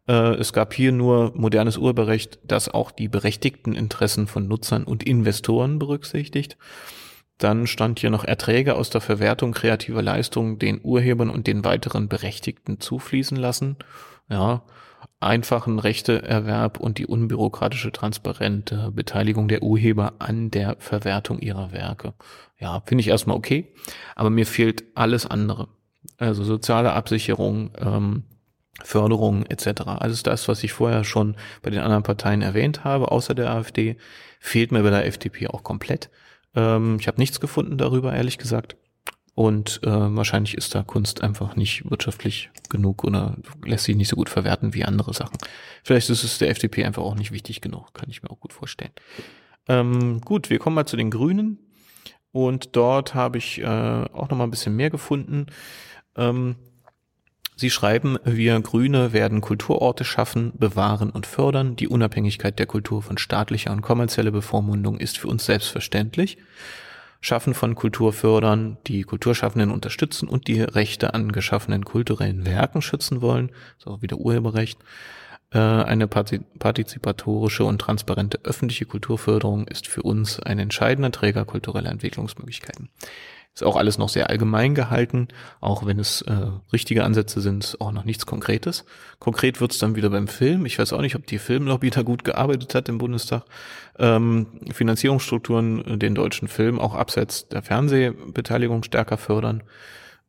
Äh, 0.08 0.36
es 0.36 0.52
gab 0.52 0.74
hier 0.74 0.92
nur 0.92 1.34
modernes 1.36 1.78
Urheberrecht, 1.78 2.40
das 2.44 2.68
auch 2.68 2.92
die 2.92 3.08
berechtigten 3.08 3.74
Interessen 3.74 4.26
von 4.28 4.48
Nutzern 4.48 4.84
und 4.84 5.04
Investoren 5.04 5.78
berücksichtigt. 5.78 6.58
Dann 7.38 7.68
stand 7.68 8.00
hier 8.00 8.10
noch 8.10 8.24
Erträge 8.24 8.76
aus 8.76 8.90
der 8.90 9.02
Verwertung 9.02 9.52
kreativer 9.52 10.02
Leistungen 10.02 10.60
den 10.60 10.80
Urhebern 10.84 11.30
und 11.30 11.48
den 11.48 11.64
weiteren 11.64 12.08
Berechtigten 12.08 12.80
zufließen 12.80 13.38
lassen. 13.38 13.78
Ja, 14.30 14.64
einfachen 15.22 15.80
Rechteerwerb 15.80 16.80
und 16.80 16.98
die 16.98 17.06
unbürokratische, 17.06 17.92
transparente 17.92 18.92
Beteiligung 18.94 19.48
der 19.48 19.64
Urheber 19.64 20.14
an 20.20 20.52
der 20.52 20.78
Verwertung 20.80 21.40
ihrer 21.40 21.72
Werke. 21.72 22.14
Ja, 22.60 22.82
finde 22.86 23.02
ich 23.02 23.08
erstmal 23.08 23.38
okay, 23.38 23.74
aber 24.16 24.30
mir 24.30 24.46
fehlt 24.46 24.84
alles 24.96 25.26
andere. 25.26 25.68
Also 26.18 26.44
soziale 26.44 26.94
Absicherung, 26.94 27.72
ähm, 27.78 28.24
Förderung 28.84 29.46
etc. 29.46 29.82
Alles 29.86 30.24
das, 30.24 30.48
was 30.48 30.64
ich 30.64 30.74
vorher 30.74 31.04
schon 31.04 31.36
bei 31.62 31.70
den 31.70 31.82
anderen 31.82 32.04
Parteien 32.04 32.42
erwähnt 32.42 32.84
habe, 32.84 33.12
außer 33.12 33.36
der 33.36 33.52
AfD, 33.52 33.98
fehlt 34.40 34.72
mir 34.72 34.82
bei 34.82 34.90
der 34.90 35.06
FDP 35.06 35.48
auch 35.48 35.64
komplett. 35.64 36.10
Ähm, 36.56 36.98
ich 37.00 37.08
habe 37.08 37.20
nichts 37.20 37.40
gefunden 37.40 37.78
darüber, 37.78 38.14
ehrlich 38.14 38.38
gesagt. 38.38 38.76
Und 39.34 39.80
äh, 39.84 39.90
wahrscheinlich 39.90 40.56
ist 40.56 40.76
da 40.76 40.84
Kunst 40.84 41.24
einfach 41.24 41.56
nicht 41.56 41.90
wirtschaftlich 41.90 42.50
genug 42.70 43.04
oder 43.04 43.38
lässt 43.66 43.86
sich 43.86 43.96
nicht 43.96 44.10
so 44.10 44.18
gut 44.18 44.30
verwerten 44.30 44.74
wie 44.74 44.84
andere 44.84 45.14
Sachen. 45.14 45.38
Vielleicht 45.84 46.10
ist 46.10 46.24
es 46.24 46.38
der 46.38 46.50
FDP 46.50 46.84
einfach 46.84 47.02
auch 47.02 47.16
nicht 47.16 47.32
wichtig 47.32 47.62
genug, 47.62 47.94
kann 47.94 48.10
ich 48.10 48.24
mir 48.24 48.30
auch 48.30 48.40
gut 48.40 48.54
vorstellen. 48.54 48.92
Ähm, 49.68 50.20
gut, 50.22 50.50
wir 50.50 50.60
kommen 50.60 50.76
mal 50.76 50.86
zu 50.86 50.98
den 50.98 51.12
Grünen. 51.12 51.60
Und 52.34 52.76
dort 52.76 53.14
habe 53.14 53.38
ich 53.38 53.60
äh, 53.60 53.66
auch 53.66 54.30
noch 54.30 54.38
mal 54.38 54.46
ein 54.46 54.52
bisschen 54.52 54.76
mehr 54.76 54.90
gefunden. 54.90 55.48
Ähm, 56.16 56.56
Sie 57.62 57.70
schreiben, 57.70 58.18
wir 58.24 58.60
Grüne 58.62 59.14
werden 59.14 59.40
Kulturorte 59.40 60.04
schaffen, 60.04 60.52
bewahren 60.58 61.12
und 61.12 61.28
fördern. 61.28 61.76
Die 61.76 61.88
Unabhängigkeit 61.88 62.58
der 62.58 62.66
Kultur 62.66 63.04
von 63.04 63.20
staatlicher 63.20 63.72
und 63.72 63.84
kommerzieller 63.84 64.32
Bevormundung 64.32 64.98
ist 64.98 65.20
für 65.20 65.28
uns 65.28 65.46
selbstverständlich. 65.46 66.40
Schaffen 67.22 67.54
von 67.54 67.76
Kultur 67.76 68.14
fördern, 68.14 68.78
die 68.88 69.04
Kulturschaffenden 69.04 69.72
unterstützen 69.72 70.28
und 70.28 70.48
die 70.48 70.62
Rechte 70.62 71.14
an 71.14 71.32
geschaffenen 71.32 71.86
kulturellen 71.86 72.46
Werken 72.46 72.82
schützen 72.82 73.22
wollen, 73.22 73.52
so 73.78 74.02
wie 74.02 74.08
der 74.08 74.18
Urheberrecht. 74.18 74.80
Äh, 75.54 75.60
eine 75.60 76.08
partizipatorische 76.08 77.64
und 77.64 77.80
transparente 77.80 78.40
öffentliche 78.44 78.86
Kulturförderung 78.86 79.68
ist 79.68 79.88
für 79.88 80.02
uns 80.02 80.40
ein 80.40 80.60
entscheidender 80.60 81.12
Träger 81.12 81.46
kultureller 81.46 81.92
Entwicklungsmöglichkeiten. 81.92 82.90
Ist 83.54 83.64
auch 83.64 83.76
alles 83.76 83.98
noch 83.98 84.08
sehr 84.08 84.30
allgemein 84.30 84.76
gehalten, 84.76 85.28
auch 85.60 85.86
wenn 85.86 86.00
es 86.00 86.22
äh, 86.22 86.48
richtige 86.72 87.04
Ansätze 87.04 87.42
sind, 87.42 87.76
auch 87.82 87.92
noch 87.92 88.06
nichts 88.06 88.26
Konkretes. 88.26 88.86
Konkret 89.20 89.60
wird's 89.60 89.78
dann 89.78 89.96
wieder 89.96 90.10
beim 90.10 90.30
Film. 90.30 90.66
Ich 90.66 90.80
weiß 90.80 90.94
auch 90.94 91.02
nicht, 91.02 91.16
ob 91.16 91.28
die 91.28 91.38
Filmlobby 91.38 91.90
da 91.90 92.02
gut 92.02 92.24
gearbeitet 92.24 92.74
hat 92.76 92.88
im 92.88 92.98
Bundestag. 92.98 93.44
Ähm, 94.00 94.48
Finanzierungsstrukturen 94.72 96.00
den 96.00 96.16
deutschen 96.16 96.48
Film 96.48 96.80
auch 96.80 96.96
abseits 96.96 97.50
der 97.50 97.62
Fernsehbeteiligung 97.62 98.84
stärker 98.84 99.18
fördern. 99.18 99.64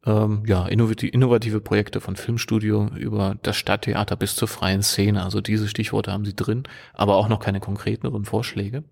Ähm, 0.04 0.42
ja, 0.46 0.66
innovative 0.66 1.60
Projekte 1.60 2.00
von 2.00 2.16
Filmstudio 2.16 2.88
über 2.96 3.36
das 3.42 3.56
Stadttheater 3.56 4.16
bis 4.16 4.34
zur 4.34 4.48
freien 4.48 4.82
Szene. 4.82 5.22
Also 5.22 5.40
diese 5.40 5.68
Stichworte 5.68 6.10
haben 6.10 6.24
sie 6.24 6.34
drin, 6.34 6.64
aber 6.92 7.14
auch 7.16 7.28
noch 7.28 7.38
keine 7.38 7.60
konkreteren 7.60 8.24
Vorschläge. 8.24 8.82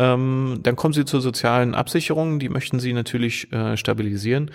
Ähm, 0.00 0.60
dann 0.62 0.76
kommen 0.76 0.94
sie 0.94 1.04
zur 1.04 1.20
sozialen 1.20 1.74
Absicherung, 1.74 2.38
die 2.38 2.48
möchten 2.48 2.80
sie 2.80 2.94
natürlich 2.94 3.52
äh, 3.52 3.76
stabilisieren 3.76 4.50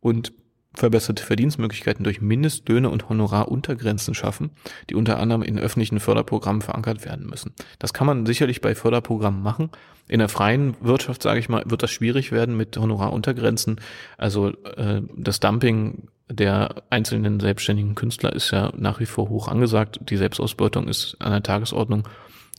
und 0.00 0.34
verbesserte 0.74 1.24
Verdienstmöglichkeiten 1.24 2.04
durch 2.04 2.20
Mindestlöhne 2.20 2.90
und 2.90 3.08
Honoraruntergrenzen 3.08 4.14
schaffen, 4.14 4.50
die 4.90 4.94
unter 4.94 5.18
anderem 5.18 5.42
in 5.42 5.58
öffentlichen 5.58 5.98
Förderprogrammen 5.98 6.60
verankert 6.60 7.06
werden 7.06 7.26
müssen. 7.26 7.54
Das 7.78 7.94
kann 7.94 8.06
man 8.06 8.26
sicherlich 8.26 8.60
bei 8.60 8.74
Förderprogrammen 8.74 9.42
machen. 9.42 9.70
In 10.08 10.18
der 10.18 10.28
freien 10.28 10.74
Wirtschaft, 10.82 11.22
sage 11.22 11.40
ich 11.40 11.48
mal, 11.48 11.62
wird 11.66 11.82
das 11.82 11.90
schwierig 11.90 12.30
werden 12.30 12.54
mit 12.54 12.76
Honoraruntergrenzen. 12.76 13.80
Also 14.18 14.48
äh, 14.76 15.00
das 15.16 15.40
Dumping 15.40 16.08
der 16.30 16.82
einzelnen 16.90 17.40
selbstständigen 17.40 17.94
Künstler 17.94 18.34
ist 18.34 18.50
ja 18.50 18.72
nach 18.76 19.00
wie 19.00 19.06
vor 19.06 19.30
hoch 19.30 19.48
angesagt. 19.48 20.00
Die 20.10 20.18
Selbstausbeutung 20.18 20.86
ist 20.86 21.16
an 21.18 21.32
der 21.32 21.42
Tagesordnung 21.42 22.06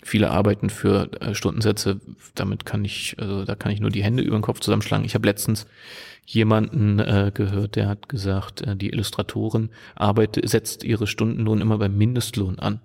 viele 0.04 0.30
arbeiten 0.30 0.70
für 0.70 1.10
äh, 1.22 1.34
Stundensätze, 1.34 2.00
damit 2.36 2.66
kann 2.66 2.86
ich, 2.86 3.16
also 3.20 3.46
da 3.46 3.56
kann 3.56 3.72
ich 3.72 3.80
nur 3.80 3.90
die 3.90 4.04
Hände 4.04 4.24
über 4.24 4.38
den 4.38 4.42
Kopf 4.42 4.60
zusammenschlagen. 4.60 5.06
Ich 5.06 5.16
habe 5.16 5.28
letztens 5.28 5.66
jemanden 6.26 7.00
äh, 7.00 7.32
gehört, 7.34 7.76
der 7.76 7.88
hat 7.88 8.10
gesagt, 8.10 8.62
äh, 8.62 8.76
die 8.76 8.90
Illustratorin 8.90 9.70
arbeitet, 9.96 10.48
setzt 10.50 10.84
ihre 10.84 11.08
Stundenlohn 11.08 11.62
immer 11.62 11.78
beim 11.78 11.98
Mindestlohn 11.98 12.60
an. 12.60 12.80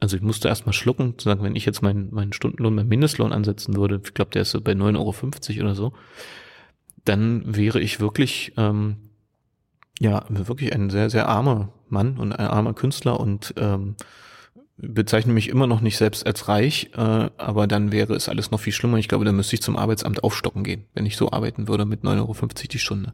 Also 0.00 0.16
ich 0.16 0.22
musste 0.22 0.48
erstmal 0.48 0.72
schlucken, 0.72 1.18
zu 1.18 1.28
sagen, 1.28 1.42
wenn 1.42 1.56
ich 1.56 1.66
jetzt 1.66 1.82
meinen, 1.82 2.14
meinen 2.14 2.32
Stundenlohn 2.32 2.76
beim 2.76 2.88
Mindestlohn 2.88 3.32
ansetzen 3.32 3.76
würde, 3.76 4.00
ich 4.04 4.14
glaube, 4.14 4.30
der 4.30 4.42
ist 4.42 4.52
so 4.52 4.60
bei 4.60 4.72
9,50 4.72 5.56
Euro 5.56 5.64
oder 5.64 5.74
so, 5.74 5.92
dann 7.04 7.42
wäre 7.56 7.80
ich 7.80 8.00
wirklich, 8.00 8.52
ähm, 8.56 8.96
ja, 9.98 10.24
wirklich 10.28 10.72
ein 10.72 10.90
sehr, 10.90 11.10
sehr 11.10 11.28
armer 11.28 11.72
Mann 11.88 12.16
und 12.18 12.32
ein 12.32 12.46
armer 12.46 12.74
Künstler 12.74 13.18
und 13.18 13.54
ähm, 13.56 13.96
bezeichne 14.78 15.32
mich 15.32 15.48
immer 15.48 15.66
noch 15.66 15.80
nicht 15.80 15.96
selbst 15.96 16.26
als 16.26 16.48
reich, 16.48 16.90
äh, 16.96 17.30
aber 17.36 17.66
dann 17.66 17.92
wäre 17.92 18.14
es 18.14 18.28
alles 18.28 18.50
noch 18.50 18.60
viel 18.60 18.72
schlimmer. 18.72 18.98
Ich 18.98 19.08
glaube, 19.08 19.24
dann 19.24 19.36
müsste 19.36 19.54
ich 19.54 19.62
zum 19.62 19.76
Arbeitsamt 19.76 20.22
aufstocken 20.22 20.64
gehen, 20.64 20.84
wenn 20.94 21.06
ich 21.06 21.16
so 21.16 21.32
arbeiten 21.32 21.68
würde 21.68 21.84
mit 21.84 22.04
9,50 22.04 22.18
Euro 22.18 22.34
die 22.72 22.78
Stunde. 22.78 23.12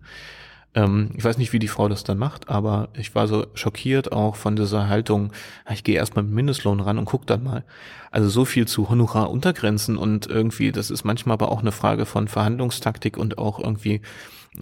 Ähm, 0.74 1.10
ich 1.16 1.24
weiß 1.24 1.38
nicht, 1.38 1.52
wie 1.52 1.58
die 1.58 1.68
Frau 1.68 1.88
das 1.88 2.04
dann 2.04 2.18
macht, 2.18 2.50
aber 2.50 2.88
ich 2.94 3.14
war 3.14 3.26
so 3.28 3.46
schockiert 3.54 4.12
auch 4.12 4.36
von 4.36 4.56
dieser 4.56 4.88
Haltung, 4.88 5.32
ich 5.72 5.84
gehe 5.84 5.96
erstmal 5.96 6.24
mit 6.24 6.34
Mindestlohn 6.34 6.80
ran 6.80 6.98
und 6.98 7.06
guck 7.06 7.26
dann 7.26 7.42
mal. 7.42 7.64
Also 8.10 8.28
so 8.28 8.44
viel 8.44 8.66
zu 8.68 8.90
Honoraruntergrenzen 8.90 9.96
und 9.96 10.26
irgendwie, 10.26 10.70
das 10.70 10.90
ist 10.90 11.04
manchmal 11.04 11.34
aber 11.34 11.50
auch 11.50 11.60
eine 11.60 11.72
Frage 11.72 12.04
von 12.04 12.28
Verhandlungstaktik 12.28 13.16
und 13.16 13.38
auch 13.38 13.58
irgendwie 13.58 14.02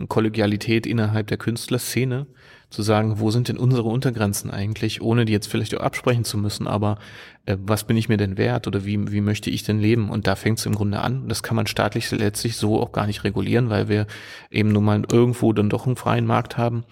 Kollegialität 0.08 0.86
innerhalb 0.86 1.26
der 1.26 1.36
Künstlerszene 1.36 2.26
zu 2.72 2.82
sagen, 2.82 3.20
wo 3.20 3.30
sind 3.30 3.48
denn 3.48 3.58
unsere 3.58 3.88
Untergrenzen 3.88 4.50
eigentlich, 4.50 5.02
ohne 5.02 5.24
die 5.24 5.32
jetzt 5.32 5.46
vielleicht 5.46 5.76
auch 5.76 5.82
absprechen 5.82 6.24
zu 6.24 6.38
müssen, 6.38 6.66
aber 6.66 6.98
äh, 7.46 7.56
was 7.61 7.85
bin 7.85 7.96
ich 7.96 8.08
mir 8.08 8.16
denn 8.16 8.38
wert 8.38 8.66
oder 8.66 8.85
wie, 8.85 9.12
wie 9.12 9.20
möchte 9.20 9.50
ich 9.50 9.62
denn 9.62 9.78
leben? 9.78 10.11
Und 10.11 10.26
da 10.26 10.35
fängt 10.35 10.58
es 10.58 10.66
im 10.66 10.74
Grunde 10.74 11.00
an. 11.00 11.28
Das 11.28 11.42
kann 11.42 11.56
man 11.56 11.66
staatlich 11.66 12.11
letztlich 12.11 12.56
so 12.56 12.80
auch 12.80 12.92
gar 12.92 13.06
nicht 13.06 13.24
regulieren, 13.24 13.70
weil 13.70 13.88
wir 13.88 14.06
eben 14.50 14.72
nun 14.72 14.85
mal 14.85 15.02
irgendwo 15.11 15.52
dann 15.52 15.70
doch 15.70 15.87
einen 15.87 15.96
freien 15.96 16.26
Markt 16.26 16.56
haben. 16.56 16.85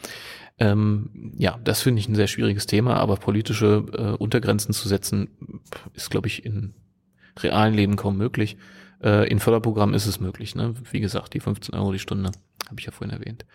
Ähm, 0.58 1.32
ja, 1.38 1.58
das 1.64 1.80
finde 1.82 2.00
ich 2.00 2.08
ein 2.08 2.14
sehr 2.14 2.26
schwieriges 2.26 2.66
Thema, 2.66 2.96
aber 2.96 3.16
politische 3.16 3.84
äh, 3.92 4.22
Untergrenzen 4.22 4.74
zu 4.74 4.88
setzen, 4.88 5.30
ist, 5.94 6.10
glaube 6.10 6.28
ich, 6.28 6.44
in 6.44 6.74
realen 7.38 7.74
Leben 7.74 7.96
kaum 7.96 8.18
möglich. 8.18 8.58
Äh, 9.02 9.28
in 9.30 9.38
Förderprogrammen 9.38 9.94
ist 9.94 10.06
es 10.06 10.20
möglich. 10.20 10.54
Ne? 10.54 10.74
Wie 10.90 11.00
gesagt, 11.00 11.32
die 11.32 11.40
15 11.40 11.74
Euro 11.74 11.92
die 11.92 11.98
Stunde, 11.98 12.32
habe 12.68 12.78
ich 12.78 12.84
ja 12.84 12.92
vorhin 12.92 13.16
erwähnt. 13.16 13.46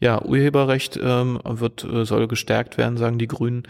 Ja, 0.00 0.22
Urheberrecht 0.22 0.98
ähm, 1.02 1.40
wird, 1.44 1.84
äh, 1.84 2.04
soll 2.04 2.28
gestärkt 2.28 2.78
werden, 2.78 2.96
sagen 2.96 3.18
die 3.18 3.28
Grünen. 3.28 3.64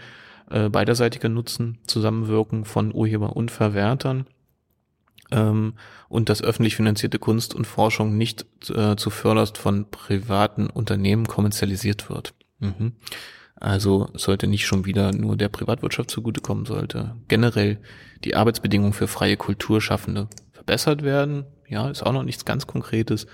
Äh, 0.49 0.69
beiderseitiger 0.69 1.29
Nutzen, 1.29 1.79
Zusammenwirken 1.87 2.65
von 2.65 2.93
Urheber 2.93 3.35
und 3.35 3.49
Verwertern 3.49 4.27
ähm, 5.31 5.73
und 6.07 6.29
dass 6.29 6.43
öffentlich 6.43 6.75
finanzierte 6.75 7.17
Kunst 7.17 7.55
und 7.55 7.65
Forschung 7.65 8.15
nicht 8.15 8.45
äh, 8.69 8.95
zu 8.95 9.09
förderst 9.09 9.57
von 9.57 9.89
privaten 9.89 10.69
Unternehmen 10.69 11.25
kommerzialisiert 11.25 12.09
wird. 12.09 12.35
Mhm. 12.59 12.93
Also 13.55 14.09
sollte 14.13 14.45
nicht 14.45 14.67
schon 14.67 14.85
wieder 14.85 15.13
nur 15.13 15.35
der 15.35 15.49
Privatwirtschaft 15.49 16.11
zugutekommen, 16.11 16.65
sollte 16.65 17.15
generell 17.27 17.79
die 18.23 18.35
Arbeitsbedingungen 18.35 18.93
für 18.93 19.07
freie 19.07 19.37
Kulturschaffende 19.37 20.27
verbessert 20.51 21.01
werden. 21.01 21.45
Ja, 21.67 21.89
ist 21.89 22.03
auch 22.03 22.13
noch 22.13 22.23
nichts 22.23 22.45
ganz 22.45 22.67
Konkretes, 22.67 23.25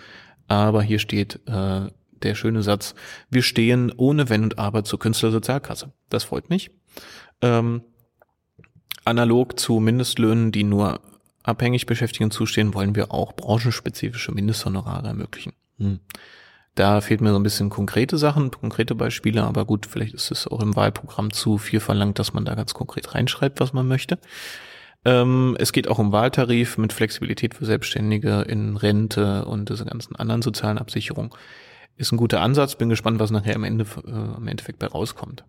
aber 0.47 0.82
hier 0.82 0.99
steht 0.99 1.41
äh, 1.47 1.88
der 2.23 2.36
schöne 2.36 2.63
Satz, 2.63 2.95
wir 3.29 3.43
stehen 3.43 3.91
ohne 3.95 4.29
Wenn 4.29 4.43
und 4.43 4.60
Aber 4.60 4.84
zur 4.84 4.99
Künstlersozialkasse. 4.99 5.91
Das 6.10 6.23
freut 6.23 6.49
mich. 6.49 6.71
Ähm, 7.41 7.81
analog 9.05 9.60
zu 9.60 9.79
Mindestlöhnen, 9.79 10.51
die 10.51 10.63
nur 10.63 10.99
abhängig 11.43 11.86
Beschäftigten 11.86 12.31
zustehen, 12.31 12.73
wollen 12.73 12.95
wir 12.95 13.12
auch 13.12 13.34
branchenspezifische 13.34 14.31
Mindesthonorare 14.31 15.07
ermöglichen. 15.07 15.53
Hm. 15.77 15.99
Da 16.75 17.01
fehlt 17.01 17.19
mir 17.19 17.31
so 17.31 17.36
ein 17.36 17.43
bisschen 17.43 17.69
konkrete 17.69 18.17
Sachen, 18.17 18.49
konkrete 18.51 18.95
Beispiele, 18.95 19.43
aber 19.43 19.65
gut, 19.65 19.86
vielleicht 19.86 20.13
ist 20.13 20.31
es 20.31 20.47
auch 20.47 20.62
im 20.62 20.75
Wahlprogramm 20.75 21.34
zu 21.34 21.57
viel 21.57 21.81
verlangt, 21.81 22.17
dass 22.17 22.34
man 22.34 22.45
da 22.45 22.55
ganz 22.55 22.73
konkret 22.73 23.13
reinschreibt, 23.13 23.60
was 23.60 23.73
man 23.73 23.88
möchte. 23.88 24.19
Ähm, 25.03 25.57
es 25.60 25.73
geht 25.73 25.88
auch 25.88 25.99
um 25.99 26.13
Wahltarif 26.13 26.77
mit 26.77 26.93
Flexibilität 26.93 27.55
für 27.55 27.65
Selbstständige 27.65 28.41
in 28.43 28.77
Rente 28.77 29.45
und 29.45 29.69
diese 29.69 29.84
ganzen 29.84 30.15
anderen 30.15 30.41
sozialen 30.41 30.77
Absicherungen 30.77 31.31
ist 31.97 32.12
ein 32.12 32.17
guter 32.17 32.41
Ansatz. 32.41 32.75
Bin 32.75 32.89
gespannt, 32.89 33.19
was 33.19 33.32
nachher 33.32 33.56
im, 33.56 33.63
Ende, 33.63 33.86
äh, 34.06 34.38
im 34.38 34.47
Endeffekt 34.47 34.80
bei 34.80 34.88
rauskommt. 34.88 35.43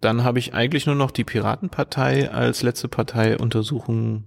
Dann 0.00 0.24
habe 0.24 0.38
ich 0.38 0.54
eigentlich 0.54 0.86
nur 0.86 0.96
noch 0.96 1.10
die 1.10 1.24
Piratenpartei 1.24 2.30
als 2.30 2.62
letzte 2.62 2.88
Partei 2.88 3.38
untersuchen, 3.38 4.24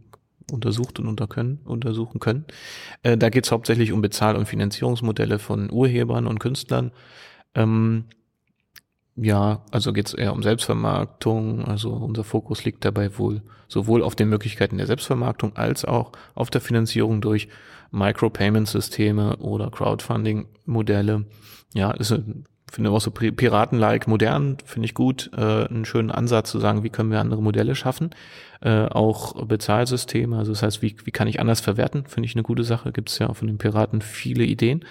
untersucht 0.52 1.00
und 1.00 1.08
unter 1.08 1.28
können, 1.28 1.60
untersuchen 1.66 2.20
können. 2.20 2.46
Äh, 3.04 3.18
da 3.18 3.30
geht 3.30 3.46
es 3.46 3.52
hauptsächlich 3.52 3.92
um 3.92 4.02
Bezahl- 4.02 4.38
und 4.38 4.48
Finanzierungsmodelle 4.48 5.40
von 5.40 5.72
Urhebern 5.72 6.28
und 6.28 6.40
Künstlern. 6.40 6.92
Ähm, 7.56 8.06
ja, 9.18 9.64
also 9.72 9.94
geht 9.94 10.08
es 10.08 10.14
eher 10.14 10.34
um 10.34 10.44
Selbstvermarktung. 10.44 11.66
Also 11.66 11.92
unser 11.92 12.24
Fokus 12.24 12.66
liegt 12.66 12.84
dabei 12.84 13.18
wohl 13.18 13.42
sowohl 13.68 14.04
auf 14.04 14.16
den 14.16 14.30
Möglichkeiten 14.30 14.78
der 14.78 14.88
Selbstvermarktung 14.88 15.56
als 15.56 15.86
auch 15.86 16.12
auf 16.36 16.50
der 16.50 16.62
Finanzierung 16.62 17.22
durch 17.22 17.48
Micropayment-Systeme 17.96 19.38
oder 19.38 19.72
Crowdfunding-Modelle. 19.72 21.26
Ja, 21.74 21.92
ist 21.92 22.14
finde 22.72 22.90
auch 22.92 23.00
so 23.00 23.12
Piraten-like 23.12 24.08
modern, 24.08 24.58
finde 24.66 24.86
ich 24.86 24.94
gut, 24.94 25.32
äh, 25.36 25.66
einen 25.66 25.86
schönen 25.86 26.12
Ansatz 26.12 26.52
zu 26.52 26.60
sagen, 26.60 26.84
wie 26.84 26.90
können 26.90 27.10
wir 27.10 27.22
andere 27.22 27.42
Modelle 27.42 27.74
schaffen. 27.74 28.10
Äh, 28.62 28.88
auch 28.88 29.46
Bezahlsysteme, 29.46 30.38
also 30.38 30.52
das 30.52 30.62
heißt, 30.62 30.82
wie, 30.82 30.96
wie 31.06 31.12
kann 31.12 31.28
ich 31.28 31.40
anders 31.40 31.62
verwerten, 31.62 32.06
finde 32.06 32.28
ich 32.28 32.36
eine 32.36 32.44
gute 32.44 32.64
Sache. 32.64 32.92
Gibt 32.92 33.10
es 33.10 33.20
ja 33.20 33.34
von 33.34 33.48
den 33.48 33.58
Piraten 33.58 34.02
viele 34.02 34.44
Ideen. 34.44 34.84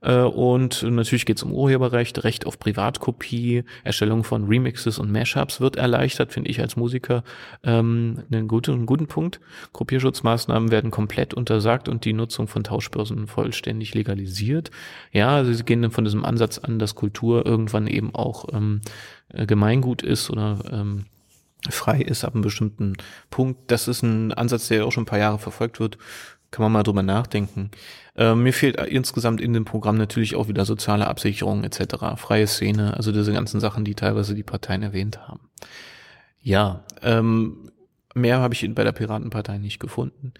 Äh, 0.00 0.22
und 0.22 0.82
natürlich 0.82 1.26
geht 1.26 1.38
es 1.38 1.42
um 1.42 1.52
Urheberrecht, 1.52 2.24
Recht 2.24 2.46
auf 2.46 2.58
Privatkopie, 2.58 3.64
Erstellung 3.84 4.24
von 4.24 4.44
Remixes 4.46 4.98
und 4.98 5.10
Mashups 5.10 5.60
wird 5.60 5.76
erleichtert, 5.76 6.32
finde 6.32 6.50
ich 6.50 6.60
als 6.60 6.76
Musiker 6.76 7.24
ähm, 7.64 8.22
einen, 8.30 8.48
guten, 8.48 8.72
einen 8.72 8.86
guten 8.86 9.06
Punkt. 9.06 9.40
Kopierschutzmaßnahmen 9.72 10.70
werden 10.70 10.90
komplett 10.90 11.34
untersagt 11.34 11.88
und 11.88 12.04
die 12.04 12.12
Nutzung 12.12 12.48
von 12.48 12.64
Tauschbörsen 12.64 13.26
vollständig 13.26 13.94
legalisiert. 13.94 14.70
Ja, 15.12 15.30
also 15.30 15.52
sie 15.52 15.64
gehen 15.64 15.82
dann 15.82 15.90
von 15.90 16.04
diesem 16.04 16.24
Ansatz 16.24 16.58
an, 16.58 16.78
dass 16.78 16.94
Kultur 16.94 17.44
irgendwann 17.44 17.86
eben 17.86 18.14
auch 18.14 18.46
ähm, 18.52 18.80
äh, 19.28 19.46
Gemeingut 19.46 20.02
ist 20.02 20.30
oder 20.30 20.58
ähm, 20.70 21.06
frei 21.68 22.00
ist 22.00 22.24
ab 22.24 22.34
einem 22.34 22.42
bestimmten 22.42 22.94
Punkt. 23.30 23.70
Das 23.70 23.88
ist 23.88 24.02
ein 24.02 24.32
Ansatz, 24.32 24.68
der 24.68 24.86
auch 24.86 24.92
schon 24.92 25.02
ein 25.02 25.06
paar 25.06 25.18
Jahre 25.18 25.38
verfolgt 25.38 25.80
wird 25.80 25.98
kann 26.50 26.62
man 26.62 26.72
mal 26.72 26.82
drüber 26.82 27.02
nachdenken. 27.02 27.70
Äh, 28.16 28.34
mir 28.34 28.52
fehlt 28.52 28.76
insgesamt 28.76 29.40
in 29.40 29.52
dem 29.52 29.64
Programm 29.64 29.96
natürlich 29.96 30.34
auch 30.34 30.48
wieder 30.48 30.64
soziale 30.64 31.06
Absicherung 31.06 31.64
etc., 31.64 32.16
freie 32.16 32.46
Szene, 32.46 32.96
also 32.96 33.12
diese 33.12 33.32
ganzen 33.32 33.60
Sachen, 33.60 33.84
die 33.84 33.94
teilweise 33.94 34.34
die 34.34 34.42
Parteien 34.42 34.82
erwähnt 34.82 35.28
haben. 35.28 35.48
Ja, 36.40 36.84
ähm, 37.02 37.70
mehr 38.14 38.40
habe 38.40 38.54
ich 38.54 38.74
bei 38.74 38.84
der 38.84 38.92
Piratenpartei 38.92 39.58
nicht 39.58 39.80
gefunden. 39.80 40.32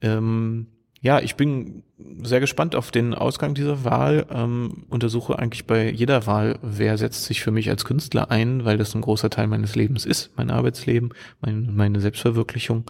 Ähm, 0.00 0.68
ja, 1.02 1.18
ich 1.20 1.36
bin 1.36 1.82
sehr 2.22 2.40
gespannt 2.40 2.74
auf 2.74 2.90
den 2.90 3.14
Ausgang 3.14 3.54
dieser 3.54 3.84
Wahl. 3.84 4.26
Ähm, 4.30 4.84
untersuche 4.90 5.38
eigentlich 5.38 5.66
bei 5.66 5.90
jeder 5.90 6.26
Wahl, 6.26 6.58
wer 6.62 6.98
setzt 6.98 7.24
sich 7.24 7.40
für 7.40 7.50
mich 7.50 7.70
als 7.70 7.86
Künstler 7.86 8.30
ein, 8.30 8.66
weil 8.66 8.76
das 8.76 8.94
ein 8.94 9.00
großer 9.00 9.30
Teil 9.30 9.46
meines 9.46 9.74
Lebens 9.76 10.04
ist, 10.04 10.30
mein 10.36 10.50
Arbeitsleben, 10.50 11.14
mein, 11.40 11.74
meine 11.74 12.00
Selbstverwirklichung. 12.00 12.84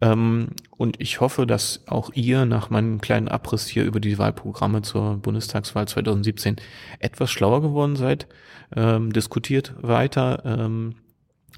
Ähm, 0.00 0.48
und 0.76 1.00
ich 1.00 1.20
hoffe, 1.20 1.46
dass 1.46 1.82
auch 1.86 2.10
ihr 2.14 2.46
nach 2.46 2.70
meinem 2.70 3.00
kleinen 3.00 3.28
Abriss 3.28 3.66
hier 3.66 3.84
über 3.84 4.00
die 4.00 4.18
Wahlprogramme 4.18 4.82
zur 4.82 5.18
Bundestagswahl 5.18 5.86
2017 5.86 6.56
etwas 6.98 7.30
schlauer 7.30 7.60
geworden 7.62 7.96
seid. 7.96 8.26
Ähm, 8.74 9.12
diskutiert 9.12 9.74
weiter. 9.80 10.42
Ähm, 10.44 10.96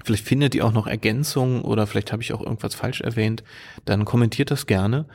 vielleicht 0.03 0.25
findet 0.25 0.55
ihr 0.55 0.65
auch 0.65 0.73
noch 0.73 0.87
Ergänzungen 0.87 1.61
oder 1.61 1.87
vielleicht 1.87 2.11
habe 2.11 2.21
ich 2.21 2.33
auch 2.33 2.41
irgendwas 2.41 2.75
falsch 2.75 3.01
erwähnt. 3.01 3.43
Dann 3.85 4.05
kommentiert 4.05 4.51
das 4.51 4.65
gerne. 4.65 5.05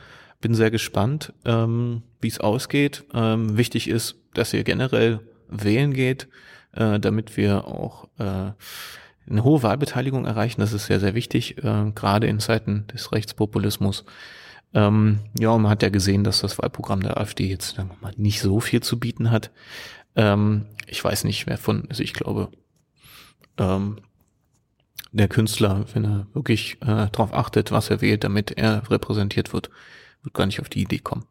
Bin 0.41 0.55
sehr 0.55 0.71
gespannt, 0.71 1.33
ähm, 1.45 2.03
wie 2.21 2.29
es 2.29 2.39
ausgeht. 2.39 3.05
Ähm, 3.13 3.57
wichtig 3.57 3.89
ist, 3.89 4.15
dass 4.33 4.53
ihr 4.53 4.63
generell 4.63 5.19
wählen 5.49 5.93
geht, 5.93 6.29
äh, 6.71 6.99
damit 6.99 7.35
wir 7.35 7.67
auch 7.67 8.07
äh, 8.17 8.51
eine 9.29 9.43
hohe 9.43 9.63
Wahlbeteiligung 9.63 10.25
erreichen. 10.25 10.61
Das 10.61 10.73
ist 10.73 10.87
sehr, 10.87 10.99
sehr 10.99 11.15
wichtig, 11.15 11.57
äh, 11.63 11.91
gerade 11.93 12.27
in 12.27 12.39
Zeiten 12.39 12.85
des 12.87 13.11
Rechtspopulismus. 13.11 14.05
Ähm, 14.73 15.19
ja, 15.37 15.57
man 15.57 15.71
hat 15.71 15.83
ja 15.83 15.89
gesehen, 15.89 16.23
dass 16.23 16.41
das 16.41 16.57
Wahlprogramm 16.59 17.01
der 17.01 17.17
AfD 17.17 17.47
jetzt 17.47 17.77
mal, 18.01 18.13
nicht 18.17 18.41
so 18.41 18.59
viel 18.59 18.81
zu 18.81 18.99
bieten 18.99 19.31
hat. 19.31 19.51
Ähm, 20.15 20.65
ich 20.87 21.03
weiß 21.03 21.23
nicht, 21.23 21.47
wer 21.47 21.57
von, 21.57 21.87
also 21.89 22.03
ich 22.03 22.13
glaube, 22.13 22.49
ähm, 23.57 23.97
der 25.11 25.27
Künstler, 25.27 25.85
wenn 25.93 26.05
er 26.05 26.27
wirklich 26.33 26.77
äh, 26.81 27.07
darauf 27.11 27.33
achtet, 27.33 27.71
was 27.71 27.89
er 27.89 28.01
wählt, 28.01 28.23
damit 28.23 28.51
er 28.51 28.89
repräsentiert 28.91 29.53
wird, 29.53 29.69
wird 30.21 30.35
gar 30.35 30.45
nicht 30.45 30.59
auf 30.59 30.69
die 30.69 30.81
Idee 30.81 30.99
kommen. 30.99 31.25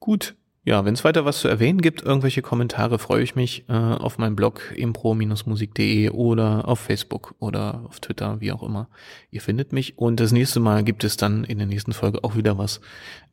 Gut, 0.00 0.36
ja, 0.64 0.84
wenn 0.84 0.94
es 0.94 1.04
weiter 1.04 1.24
was 1.24 1.40
zu 1.40 1.48
erwähnen 1.48 1.80
gibt, 1.80 2.02
irgendwelche 2.02 2.42
Kommentare, 2.42 2.98
freue 2.98 3.22
ich 3.22 3.34
mich 3.34 3.64
äh, 3.68 3.72
auf 3.72 4.18
meinem 4.18 4.36
Blog 4.36 4.72
impro-musik.de 4.76 6.10
oder 6.10 6.68
auf 6.68 6.80
Facebook 6.80 7.34
oder 7.38 7.82
auf 7.88 8.00
Twitter, 8.00 8.40
wie 8.40 8.52
auch 8.52 8.62
immer. 8.62 8.88
Ihr 9.30 9.40
findet 9.40 9.72
mich. 9.72 9.98
Und 9.98 10.20
das 10.20 10.32
nächste 10.32 10.60
Mal 10.60 10.84
gibt 10.84 11.04
es 11.04 11.16
dann 11.16 11.44
in 11.44 11.58
der 11.58 11.66
nächsten 11.66 11.92
Folge 11.92 12.22
auch 12.22 12.36
wieder 12.36 12.58
was 12.58 12.80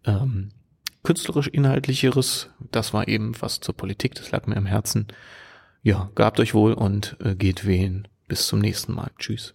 ähm, 0.06 0.50
künstlerisch 1.04 1.48
inhaltlicheres. 1.48 2.50
Das 2.72 2.94
war 2.94 3.08
eben 3.08 3.34
was 3.40 3.60
zur 3.60 3.76
Politik, 3.76 4.16
das 4.16 4.32
lag 4.32 4.48
mir 4.48 4.58
am 4.58 4.66
Herzen. 4.66 5.08
Ja, 5.84 6.10
gabt 6.16 6.40
euch 6.40 6.54
wohl 6.54 6.74
und 6.74 7.18
äh, 7.24 7.36
geht 7.36 7.66
wählen. 7.66 8.08
Bis 8.28 8.48
zum 8.48 8.60
nächsten 8.60 8.94
Mal. 8.94 9.12
Tschüss. 9.20 9.54